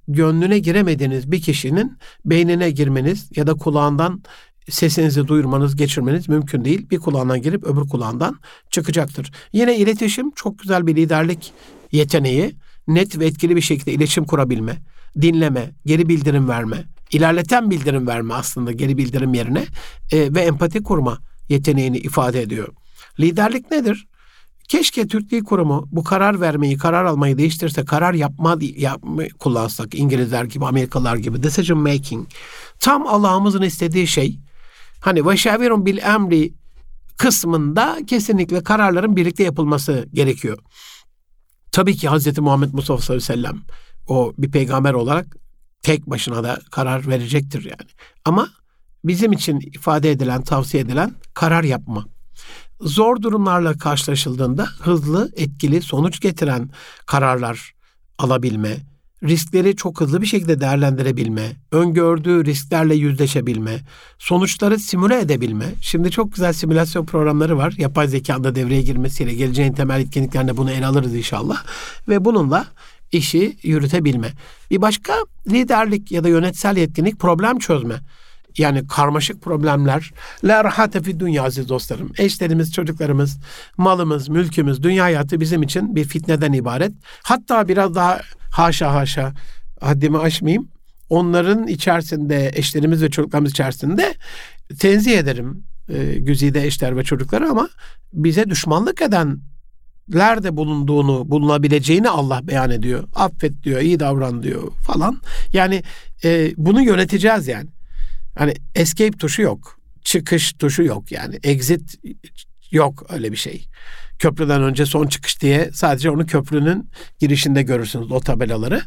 Gönlüne 0.08 0.58
giremediğiniz 0.58 1.30
bir 1.30 1.42
kişinin 1.42 1.98
beynine 2.24 2.70
girmeniz 2.70 3.30
ya 3.36 3.46
da 3.46 3.54
kulağından 3.54 4.22
sesinizi 4.68 5.28
duyurmanız, 5.28 5.76
geçirmeniz 5.76 6.28
mümkün 6.28 6.64
değil. 6.64 6.90
Bir 6.90 6.98
kulağından 6.98 7.42
girip 7.42 7.64
öbür 7.64 7.88
kulağından 7.88 8.40
çıkacaktır. 8.70 9.32
Yine 9.52 9.76
iletişim 9.76 10.30
çok 10.30 10.58
güzel 10.58 10.86
bir 10.86 10.96
liderlik 10.96 11.52
yeteneği. 11.92 12.56
Net 12.88 13.18
ve 13.18 13.26
etkili 13.26 13.56
bir 13.56 13.60
şekilde 13.60 13.92
iletişim 13.92 14.24
kurabilme, 14.24 14.76
dinleme, 15.20 15.70
geri 15.86 16.08
bildirim 16.08 16.48
verme, 16.48 16.84
ilerleten 17.14 17.70
bildirim 17.70 18.06
verme 18.06 18.34
aslında 18.34 18.72
geri 18.72 18.98
bildirim 18.98 19.34
yerine 19.34 19.66
e, 20.12 20.34
ve 20.34 20.40
empati 20.40 20.82
kurma 20.82 21.18
yeteneğini 21.48 21.98
ifade 21.98 22.42
ediyor. 22.42 22.68
Liderlik 23.20 23.70
nedir? 23.70 24.06
Keşke 24.68 25.08
Türk 25.08 25.30
Dil 25.30 25.44
Kurumu 25.44 25.88
bu 25.92 26.04
karar 26.04 26.40
vermeyi, 26.40 26.78
karar 26.78 27.04
almayı 27.04 27.38
değiştirse, 27.38 27.84
karar 27.84 28.14
yapma, 28.14 28.58
yapma 28.76 29.22
kullansak 29.38 29.94
İngilizler 29.94 30.44
gibi, 30.44 30.64
Amerikalılar 30.64 31.16
gibi 31.16 31.42
decision 31.42 31.78
making. 31.78 32.28
Tam 32.78 33.06
Allah'ımızın 33.06 33.62
istediği 33.62 34.06
şey. 34.06 34.38
Hani 35.00 35.26
ve 35.26 35.36
şavirun 35.36 35.86
bil 35.86 35.98
emri 35.98 36.52
kısmında 37.16 37.98
kesinlikle 38.06 38.62
kararların 38.62 39.16
birlikte 39.16 39.44
yapılması 39.44 40.08
gerekiyor. 40.12 40.58
Tabii 41.72 41.96
ki 41.96 42.08
Hz. 42.08 42.38
Muhammed 42.38 42.72
Mustafa 42.72 43.02
sallallahu 43.02 43.24
aleyhi 43.32 43.40
ve 43.40 43.42
sellem 43.42 43.62
o 44.06 44.32
bir 44.38 44.50
peygamber 44.50 44.92
olarak 44.92 45.43
tek 45.84 46.06
başına 46.06 46.44
da 46.44 46.58
karar 46.70 47.08
verecektir 47.08 47.64
yani. 47.64 47.90
Ama 48.24 48.48
bizim 49.04 49.32
için 49.32 49.60
ifade 49.60 50.10
edilen, 50.10 50.42
tavsiye 50.42 50.82
edilen 50.82 51.12
karar 51.34 51.64
yapma 51.64 52.04
zor 52.80 53.22
durumlarla 53.22 53.78
karşılaşıldığında 53.78 54.68
hızlı, 54.80 55.30
etkili, 55.36 55.82
sonuç 55.82 56.20
getiren 56.20 56.70
kararlar 57.06 57.74
alabilme, 58.18 58.76
riskleri 59.22 59.76
çok 59.76 60.00
hızlı 60.00 60.22
bir 60.22 60.26
şekilde 60.26 60.60
değerlendirebilme, 60.60 61.52
öngördüğü 61.72 62.44
risklerle 62.44 62.94
yüzleşebilme, 62.94 63.80
sonuçları 64.18 64.78
simüle 64.78 65.20
edebilme. 65.20 65.66
Şimdi 65.80 66.10
çok 66.10 66.32
güzel 66.32 66.52
simülasyon 66.52 67.06
programları 67.06 67.56
var. 67.56 67.74
Yapay 67.78 68.08
zekanda 68.08 68.54
devreye 68.54 68.82
girmesiyle 68.82 69.34
geleceğin 69.34 69.72
temel 69.72 70.00
etkinliklerinde 70.00 70.56
bunu 70.56 70.70
ele 70.70 70.86
alırız 70.86 71.14
inşallah. 71.14 71.64
Ve 72.08 72.24
bununla 72.24 72.66
işi 73.14 73.56
yürütebilme. 73.62 74.32
Bir 74.70 74.80
başka 74.80 75.14
liderlik 75.48 76.12
ya 76.12 76.24
da 76.24 76.28
yönetsel 76.28 76.76
yetkinlik 76.76 77.18
problem 77.18 77.58
çözme 77.58 78.00
yani 78.58 78.86
karmaşık 78.86 79.42
problemler. 79.42 80.12
La 80.44 80.64
rahate 80.64 81.02
fi 81.02 81.20
dünya 81.20 81.42
aziz 81.42 81.68
dostlarım. 81.68 82.12
Eşlerimiz, 82.18 82.72
çocuklarımız, 82.72 83.38
malımız, 83.76 84.28
mülkümüz, 84.28 84.82
dünya 84.82 85.04
hayatı 85.04 85.40
bizim 85.40 85.62
için 85.62 85.96
bir 85.96 86.04
fitneden 86.04 86.52
ibaret. 86.52 86.92
Hatta 87.22 87.68
biraz 87.68 87.94
daha 87.94 88.20
haşa 88.50 88.94
haşa 88.94 89.32
haddimi 89.80 90.18
aşmayayım. 90.18 90.68
Onların 91.10 91.66
içerisinde, 91.66 92.50
eşlerimiz 92.54 93.02
ve 93.02 93.10
çocuklarımız 93.10 93.50
içerisinde 93.50 94.14
tenzih 94.78 95.18
ederim 95.18 95.64
e, 95.88 96.14
güzide 96.18 96.66
eşler 96.66 96.96
ve 96.96 97.04
çocukları 97.04 97.48
ama 97.48 97.68
bize 98.12 98.50
düşmanlık 98.50 99.02
eden 99.02 99.38
nerede 100.08 100.56
bulunduğunu, 100.56 101.30
bulunabileceğini 101.30 102.08
Allah 102.08 102.40
beyan 102.48 102.70
ediyor. 102.70 103.04
Affet 103.14 103.62
diyor, 103.62 103.80
iyi 103.80 104.00
davran 104.00 104.42
diyor 104.42 104.72
falan. 104.72 105.20
Yani 105.52 105.82
e, 106.24 106.52
bunu 106.56 106.82
yöneteceğiz 106.82 107.48
yani. 107.48 107.68
Hani 108.38 108.54
escape 108.74 109.18
tuşu 109.18 109.42
yok. 109.42 109.78
Çıkış 110.04 110.52
tuşu 110.52 110.82
yok 110.82 111.12
yani. 111.12 111.38
Exit 111.42 111.94
yok 112.70 113.06
öyle 113.08 113.32
bir 113.32 113.36
şey. 113.36 113.66
Köprüden 114.18 114.62
önce 114.62 114.86
son 114.86 115.06
çıkış 115.06 115.40
diye 115.40 115.70
sadece 115.72 116.10
onu 116.10 116.26
köprünün 116.26 116.90
girişinde 117.20 117.62
görürsünüz 117.62 118.12
o 118.12 118.20
tabelaları. 118.20 118.80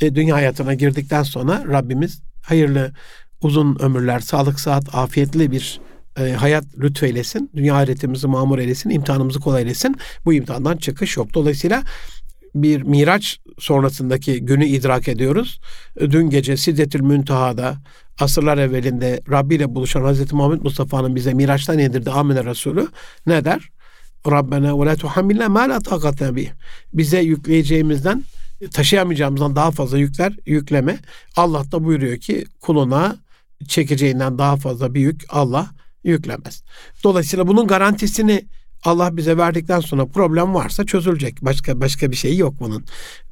E, 0.00 0.14
dünya 0.14 0.36
hayatına 0.36 0.74
girdikten 0.74 1.22
sonra 1.22 1.64
Rabbimiz 1.68 2.22
hayırlı 2.42 2.92
uzun 3.42 3.78
ömürler, 3.80 4.20
sağlık, 4.20 4.60
saat, 4.60 4.94
afiyetli 4.94 5.50
bir 5.50 5.80
e, 6.18 6.32
hayat 6.32 6.64
lütfeylesin. 6.78 7.50
Dünya 7.56 7.76
hayretimizi 7.76 8.26
mamur 8.26 8.58
eylesin, 8.58 8.90
imtihanımızı 8.90 9.40
kolay 9.40 9.62
eylesin. 9.62 9.96
Bu 10.24 10.32
imtihandan 10.32 10.76
çıkış 10.76 11.16
yok. 11.16 11.34
Dolayısıyla 11.34 11.82
bir 12.54 12.82
miraç 12.82 13.40
sonrasındaki 13.58 14.44
günü 14.44 14.66
idrak 14.66 15.08
ediyoruz. 15.08 15.60
Dün 16.00 16.30
gece 16.30 16.56
Sidretül 16.56 17.00
Münteha'da 17.00 17.76
asırlar 18.20 18.58
evvelinde 18.58 19.20
Rabbi 19.30 19.54
ile 19.54 19.74
buluşan 19.74 20.12
Hz. 20.12 20.32
Muhammed 20.32 20.62
Mustafa'nın 20.62 21.14
bize 21.14 21.34
Miraç'tan 21.34 21.78
yedirdi 21.78 22.10
Amine 22.10 22.44
Resulü 22.44 22.88
ne 23.26 23.44
der? 23.44 23.68
Rabbena 24.30 24.80
ve 24.80 24.86
la 24.86 24.96
tuhammilna 24.96 25.48
ma 25.48 25.68
la 25.68 25.80
taqatna 25.80 26.36
bih. 26.36 26.50
Bize 26.92 27.20
yükleyeceğimizden 27.20 28.24
taşıyamayacağımızdan 28.70 29.56
daha 29.56 29.70
fazla 29.70 29.98
yükler 29.98 30.32
yükleme. 30.46 30.98
Allah 31.36 31.72
da 31.72 31.84
buyuruyor 31.84 32.18
ki 32.18 32.44
kuluna 32.60 33.16
çekeceğinden 33.68 34.38
daha 34.38 34.56
fazla 34.56 34.94
bir 34.94 35.00
yük 35.00 35.24
Allah 35.28 35.70
yüklemez. 36.04 36.62
Dolayısıyla 37.04 37.46
bunun 37.48 37.66
garantisini 37.66 38.46
Allah 38.84 39.16
bize 39.16 39.36
verdikten 39.36 39.80
sonra 39.80 40.06
problem 40.06 40.54
varsa 40.54 40.86
çözülecek. 40.86 41.44
Başka 41.44 41.80
başka 41.80 42.10
bir 42.10 42.16
şey 42.16 42.36
yok 42.36 42.54
bunun. 42.60 42.84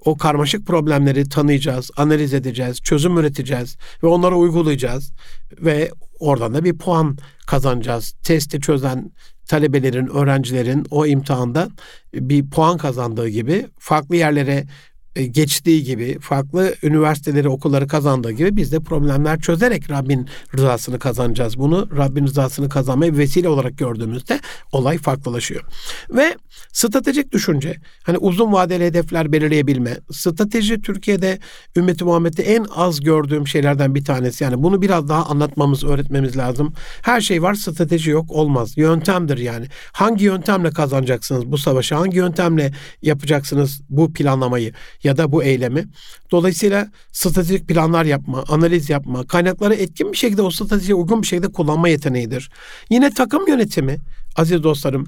O 0.05 0.17
karmaşık 0.17 0.67
problemleri 0.67 1.29
tanıyacağız, 1.29 1.91
analiz 1.97 2.35
edeceğiz, 2.35 2.81
çözüm 2.81 3.19
üreteceğiz 3.19 3.77
ve 4.03 4.07
onları 4.07 4.37
uygulayacağız 4.37 5.13
ve 5.61 5.91
oradan 6.19 6.55
da 6.55 6.65
bir 6.65 6.79
puan 6.79 7.19
kazanacağız. 7.47 8.15
Testi 8.23 8.61
çözen 8.61 9.13
talebelerin, 9.49 10.07
öğrencilerin 10.07 10.87
o 10.91 11.07
imtihanda 11.07 11.69
bir 12.15 12.51
puan 12.51 12.79
kazandığı 12.79 13.29
gibi 13.29 13.67
farklı 13.79 14.17
yerlere 14.17 14.67
geçtiği 15.15 15.85
gibi 15.85 16.19
farklı 16.21 16.75
üniversiteleri 16.83 17.49
okulları 17.49 17.89
kazandığı 17.89 18.31
gibi 18.31 18.57
biz 18.57 18.73
de 18.73 18.81
problemler 18.81 19.41
çözerek 19.41 19.91
Rabbin 19.91 20.29
rızasını 20.57 20.99
kazanacağız. 20.99 21.59
Bunu 21.59 21.89
Rabbin 21.97 22.27
rızasını 22.27 22.69
kazanmayı 22.69 23.17
vesile 23.17 23.49
olarak 23.49 23.79
gördüğümüzde 23.79 24.41
olay 24.73 24.99
farklılaşıyor. 24.99 25.65
Ve 26.11 26.37
stratejik 26.73 27.33
düşünce 27.33 27.77
hani 28.03 28.19
uzun 28.19 28.53
vadeli 28.53 28.85
hedefler 28.85 29.33
belirleyebilme. 29.33 29.99
Strateji 30.11 30.83
Türkiye'de 30.83 31.39
ümmeti 31.77 32.05
Muhammed'de 32.05 32.43
en 32.43 32.67
az 32.77 33.01
gördüğüm 33.01 33.49
şeylerden 33.49 33.95
bir 33.95 34.05
tanesi. 34.05 34.45
Yani 34.45 34.63
bunu 34.63 34.83
biraz 34.83 35.09
daha 35.09 35.27
anlatmamız, 35.27 35.85
öğretmemiz 35.85 36.37
lazım. 36.37 36.75
Her 37.03 37.21
şey 37.21 37.43
var, 37.43 37.55
strateji 37.55 38.11
yok 38.11 38.31
olmaz. 38.31 38.77
Yöntemdir 38.77 39.39
yani. 39.39 39.67
Hangi 39.93 40.25
yöntemle 40.25 40.71
kazanacaksınız 40.71 41.47
bu 41.47 41.59
savaşı? 41.59 41.95
Hangi 41.95 42.17
yöntemle 42.17 42.73
yapacaksınız 43.03 43.81
bu 43.89 44.13
planlamayı? 44.13 44.73
Ya 45.05 45.17
da 45.17 45.33
bu 45.33 45.45
eylemi. 45.45 45.85
Dolayısıyla 46.31 46.89
stratejik 47.13 47.69
planlar 47.69 48.05
yapma, 48.05 48.45
analiz 48.49 48.91
yapma, 48.91 49.27
kaynakları 49.27 49.75
etkin 49.75 50.13
bir 50.13 50.17
şekilde 50.17 50.43
o 50.43 50.51
stratejiye 50.51 50.95
uygun 50.95 51.23
bir 51.23 51.27
şekilde 51.27 51.53
kullanma 51.53 51.89
yeteneğidir. 51.89 52.51
Yine 52.91 53.15
takım 53.15 53.49
yönetimi 53.49 53.99
aziz 54.37 54.63
dostlarım. 54.63 55.07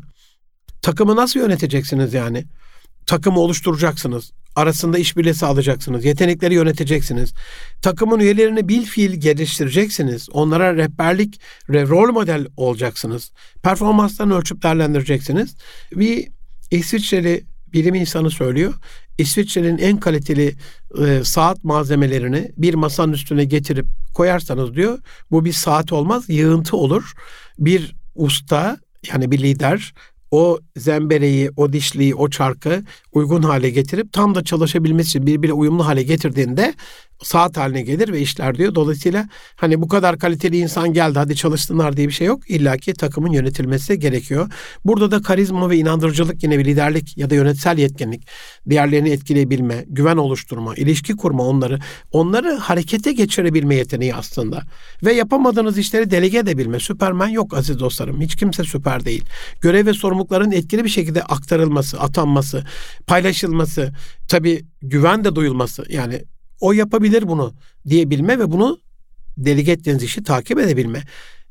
Takımı 0.83 1.17
nasıl 1.17 1.41
yöneteceksiniz 1.41 2.15
yani? 2.15 2.45
Takımı 3.07 3.41
oluşturacaksınız. 3.41 4.33
Arasında 4.57 4.99
işbirliği 4.99 5.35
sağlayacaksınız. 5.35 6.05
Yetenekleri 6.05 6.55
yöneteceksiniz. 6.55 7.33
Takımın 7.83 8.21
üyelerini 8.21 8.69
bil 8.69 8.85
fiil 8.85 9.21
geliştireceksiniz. 9.21 10.29
Onlara 10.33 10.77
rehberlik 10.77 11.41
rol 11.69 12.13
model 12.13 12.47
olacaksınız. 12.57 13.33
Performanslarını 13.63 14.37
ölçüp 14.37 14.63
değerlendireceksiniz. 14.63 15.55
Bir 15.97 16.29
İsviçreli 16.71 17.45
bilim 17.73 17.95
insanı 17.95 18.31
söylüyor. 18.31 18.75
İsviçre'nin 19.19 19.79
en 19.79 20.01
kaliteli 20.01 20.55
e, 21.07 21.25
saat 21.25 21.65
malzemelerini 21.65 22.53
bir 22.57 22.75
masanın 22.75 23.13
üstüne 23.13 23.45
getirip 23.45 23.87
koyarsanız 24.15 24.75
diyor 24.75 24.99
bu 25.31 25.45
bir 25.45 25.53
saat 25.53 25.93
olmaz 25.93 26.25
yığıntı 26.29 26.77
olur. 26.77 27.13
Bir 27.59 27.95
usta 28.15 28.77
yani 29.13 29.31
bir 29.31 29.39
lider 29.39 29.95
o 30.33 30.59
zembereyi, 30.77 31.51
o 31.57 31.73
dişliği, 31.73 32.15
o 32.15 32.31
çarkı 32.31 32.83
uygun 33.13 33.43
hale 33.43 33.71
getirip 33.71 34.13
tam 34.13 34.35
da 34.35 34.45
çalışabilmesi 34.45 35.09
için 35.09 35.27
birbirine 35.27 35.55
uyumlu 35.55 35.87
hale 35.87 36.03
getirdiğinde 36.03 36.75
saat 37.23 37.57
haline 37.57 37.83
gelir 37.83 38.13
ve 38.13 38.21
işler 38.21 38.59
diyor. 38.59 38.75
Dolayısıyla 38.75 39.29
hani 39.57 39.83
bu 39.83 39.89
kadar 39.89 40.19
kaliteli 40.19 40.59
insan 40.59 40.93
geldi 40.93 41.19
hadi 41.19 41.37
çalışsınlar 41.37 41.97
diye 41.97 42.09
bir 42.09 42.13
şey 42.13 42.27
yok. 42.27 42.51
İlla 42.51 42.77
ki 42.77 42.95
takımın 42.95 43.33
yönetilmesi 43.33 43.99
gerekiyor. 43.99 44.53
Burada 44.85 45.11
da 45.11 45.23
karizma 45.23 45.71
ve 45.71 45.77
inandırıcılık 45.77 46.43
yine 46.43 46.59
bir 46.59 46.65
liderlik 46.65 47.19
ya 47.19 47.31
da 47.31 47.35
yönetsel 47.35 47.79
yetkinlik. 47.79 48.27
Diğerlerini 48.71 49.11
etkileyebilme, 49.11 49.85
güven 49.89 50.17
oluşturma, 50.17 50.75
ilişki 50.75 51.17
kurma 51.17 51.43
onları. 51.43 51.79
Onları 52.13 52.57
harekete 52.57 53.13
geçirebilme 53.13 53.75
yeteneği 53.75 54.15
aslında. 54.15 54.63
Ve 55.05 55.13
yapamadığınız 55.13 55.79
işleri 55.79 56.11
delege 56.11 56.39
edebilme. 56.39 56.81
Süpermen 56.81 57.29
yok 57.29 57.55
aziz 57.55 57.81
dostlarım. 57.81 58.21
Hiç 58.21 58.37
kimse 58.37 58.65
süper 58.65 59.05
değil. 59.05 59.25
Görev 59.61 59.87
ve 59.87 59.95
sorumlulukların 60.23 60.53
etkili 60.53 60.85
bir 60.85 60.89
şekilde 60.89 61.23
aktarılması, 61.23 62.01
atanması, 62.01 62.65
paylaşılması, 63.07 63.93
tabii 64.29 64.65
güven 64.83 65.25
de 65.25 65.35
duyulması. 65.35 65.85
Yani 65.89 66.25
o 66.61 66.73
yapabilir 66.73 67.29
bunu 67.29 67.55
diyebilme 67.89 68.39
ve 68.39 68.51
bunu 68.51 68.79
delege 69.37 69.73
ettiğiniz 69.73 70.03
işi 70.03 70.23
takip 70.23 70.59
edebilme. 70.59 71.03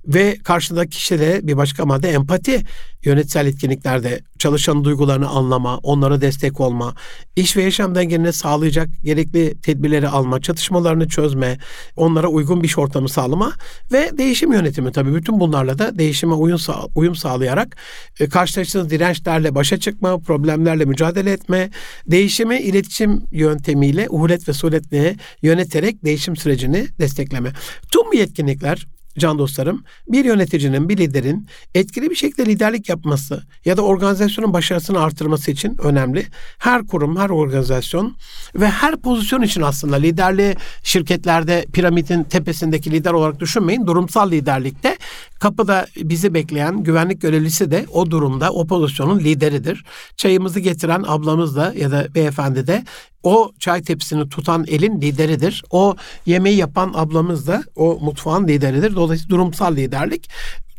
Ve 0.06 0.38
karşıdaki 0.44 0.90
kişide 0.90 1.40
bir 1.44 1.58
başka 1.58 1.86
madde 1.86 2.10
empati. 2.10 2.64
Yönetsel 3.04 3.46
etkinliklerde 3.46 4.22
çalışan 4.40 4.84
duygularını 4.84 5.30
anlama, 5.30 5.78
onlara 5.78 6.22
destek 6.22 6.60
olma, 6.60 6.96
iş 7.36 7.58
ve 7.58 7.64
yaşam 7.64 7.96
dengeni 7.96 8.34
sağlayacak 8.34 8.90
gerekli 9.04 9.62
tedbirleri 9.62 10.08
alma, 10.08 10.42
çatışmalarını 10.42 11.08
çözme, 11.08 11.58
onlara 11.96 12.28
uygun 12.28 12.64
bir 12.64 12.68
iş 12.68 12.78
ortamı 12.78 13.10
sağlama 13.10 13.54
ve 13.92 14.18
değişim 14.18 14.54
yönetimi 14.54 14.92
tabii 14.92 15.16
bütün 15.16 15.40
bunlarla 15.40 15.80
da 15.80 15.98
değişime 15.98 16.34
uyum, 16.34 16.60
sağ, 16.60 16.86
uyum 16.96 17.16
sağlayarak 17.16 17.78
e, 18.20 18.30
karşılaştığınız 18.30 18.90
dirençlerle 18.90 19.56
başa 19.56 19.78
çıkma, 19.80 20.20
problemlerle 20.20 20.86
mücadele 20.86 21.32
etme, 21.32 21.70
değişimi 22.08 22.60
iletişim 22.60 23.24
yöntemiyle 23.32 24.08
uhulet 24.10 24.48
ve 24.48 24.54
suretle 24.54 25.16
yöneterek 25.42 26.06
değişim 26.06 26.36
sürecini 26.36 26.88
destekleme. 27.00 27.52
Tüm 27.92 28.12
bu 28.12 28.16
yetkinlikler 28.16 28.88
can 29.20 29.40
dostlarım 29.40 29.84
bir 30.08 30.26
yöneticinin, 30.26 30.90
bir 30.90 30.98
liderin 30.98 31.48
etkili 31.76 32.10
bir 32.10 32.16
şekilde 32.16 32.46
liderlik 32.46 32.90
yapması 32.90 33.44
ya 33.66 33.78
da 33.78 33.82
organizasyonun 33.82 34.54
başarısını 34.54 35.00
artırması 35.00 35.52
için 35.52 35.78
önemli. 35.84 36.26
Her 36.58 36.88
kurum, 36.88 37.18
her 37.18 37.30
organizasyon 37.30 38.16
ve 38.56 38.70
her 38.70 38.96
pozisyon 38.96 39.42
için 39.42 39.62
aslında 39.62 39.96
liderliği 39.96 40.56
şirketlerde 40.84 41.66
piramidin 41.74 42.24
tepesindeki 42.24 42.92
lider 42.92 43.12
olarak 43.12 43.40
düşünmeyin. 43.40 43.88
Durumsal 43.88 44.32
liderlikte 44.32 44.98
kapıda 45.42 45.88
bizi 45.98 46.34
bekleyen 46.34 46.84
güvenlik 46.84 47.22
görevlisi 47.22 47.72
de 47.72 47.86
o 47.94 48.12
durumda 48.12 48.52
o 48.52 48.68
pozisyonun 48.68 49.20
lideridir. 49.20 49.86
Çayımızı 50.18 50.60
getiren 50.60 51.04
ablamız 51.08 51.56
da 51.56 51.74
ya 51.78 51.92
da 51.92 52.16
beyefendi 52.16 52.68
de 52.68 52.84
o 53.24 53.52
çay 53.60 53.82
tepsisini 53.82 54.30
tutan 54.30 54.66
elin 54.68 55.02
lideridir. 55.02 55.64
O 55.70 55.96
yemeği 56.26 56.58
yapan 56.58 56.92
ablamız 56.96 57.48
da 57.48 57.64
o 57.76 58.00
mutfağın 58.02 58.48
lideridir. 58.48 58.96
Dolayısıyla 58.96 59.30
durumsal 59.30 59.76
liderlik. 59.76 60.30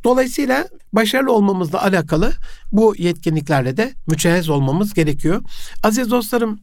Dolayısıyla 0.04 0.68
başarılı 0.92 1.32
olmamızla 1.32 1.82
alakalı 1.82 2.32
bu 2.72 2.94
yetkinliklerle 2.98 3.76
de 3.76 3.92
mücehhez 4.06 4.48
olmamız 4.48 4.94
gerekiyor. 4.94 5.42
Aziz 5.82 6.10
dostlarım, 6.10 6.60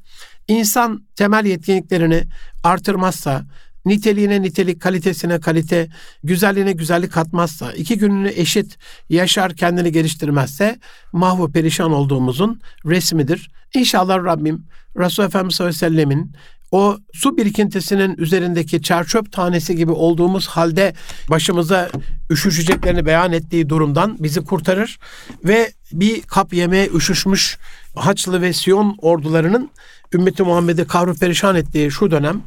insan 0.47 1.03
temel 1.15 1.45
yetkinliklerini 1.45 2.23
artırmazsa, 2.63 3.45
niteliğine 3.89 4.41
nitelik, 4.41 4.81
kalitesine 4.81 5.39
kalite, 5.39 5.87
güzelliğine 6.23 6.71
güzellik 6.71 7.11
katmazsa, 7.11 7.73
iki 7.73 7.97
gününü 7.97 8.29
eşit 8.35 8.77
yaşar 9.09 9.55
kendini 9.55 9.91
geliştirmezse 9.91 10.79
mahvu 11.11 11.51
perişan 11.51 11.91
olduğumuzun 11.91 12.61
resmidir. 12.85 13.51
İnşallah 13.73 14.15
Rabbim 14.25 14.65
Resulullah 14.97 15.29
Efendimiz 15.29 15.55
sallallahu 15.55 15.75
aleyhi 15.77 15.93
ve 15.93 15.97
sellemin 15.97 16.31
o 16.71 16.97
su 17.13 17.37
birikintisinin 17.37 18.17
üzerindeki 18.17 18.81
çerçöp 18.81 19.31
tanesi 19.31 19.75
gibi 19.75 19.91
olduğumuz 19.91 20.47
halde 20.47 20.93
başımıza 21.29 21.89
üşüşeceklerini 22.31 23.05
beyan 23.05 23.33
ettiği 23.33 23.69
durumdan 23.69 24.17
bizi 24.19 24.43
kurtarır 24.43 24.99
ve 25.45 25.71
bir 25.91 26.21
kap 26.21 26.53
yemeğe 26.53 26.89
üşüşmüş 26.89 27.57
Haçlı 27.95 28.41
ve 28.41 28.53
Siyon 28.53 28.95
ordularının 29.01 29.69
ümmeti 30.13 30.43
Muhammed'i 30.43 30.85
kahru 30.87 31.15
perişan 31.15 31.55
ettiği 31.55 31.91
şu 31.91 32.11
dönem 32.11 32.41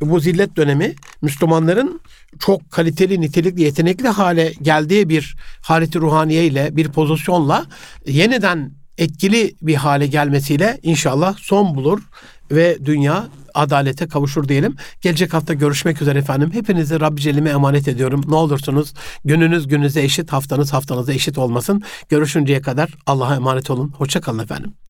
bu 0.00 0.20
zillet 0.20 0.56
dönemi 0.56 0.94
Müslümanların 1.22 2.00
çok 2.38 2.70
kaliteli, 2.70 3.20
nitelikli, 3.20 3.62
yetenekli 3.62 4.08
hale 4.08 4.52
geldiği 4.62 5.08
bir 5.08 5.36
haleti 5.62 5.98
ruhaniye 5.98 6.46
ile 6.46 6.76
bir 6.76 6.88
pozisyonla 6.88 7.66
yeniden 8.06 8.72
etkili 8.98 9.54
bir 9.62 9.74
hale 9.74 10.06
gelmesiyle 10.06 10.80
inşallah 10.82 11.36
son 11.38 11.74
bulur 11.74 12.00
ve 12.50 12.78
dünya 12.84 13.28
adalete 13.54 14.08
kavuşur 14.08 14.48
diyelim. 14.48 14.76
Gelecek 15.00 15.34
hafta 15.34 15.54
görüşmek 15.54 16.02
üzere 16.02 16.18
efendim. 16.18 16.50
Hepinizi 16.52 17.00
Rabbi 17.00 17.20
Celle'ime 17.20 17.50
emanet 17.50 17.88
ediyorum. 17.88 18.24
Ne 18.28 18.34
olursunuz 18.34 18.94
gününüz 19.24 19.68
gününüze 19.68 20.02
eşit, 20.02 20.32
haftanız 20.32 20.72
haftanıza 20.72 21.12
eşit 21.12 21.38
olmasın. 21.38 21.82
Görüşünceye 22.08 22.62
kadar 22.62 22.94
Allah'a 23.06 23.34
emanet 23.34 23.70
olun. 23.70 23.92
Hoşçakalın 23.96 24.38
efendim. 24.38 24.87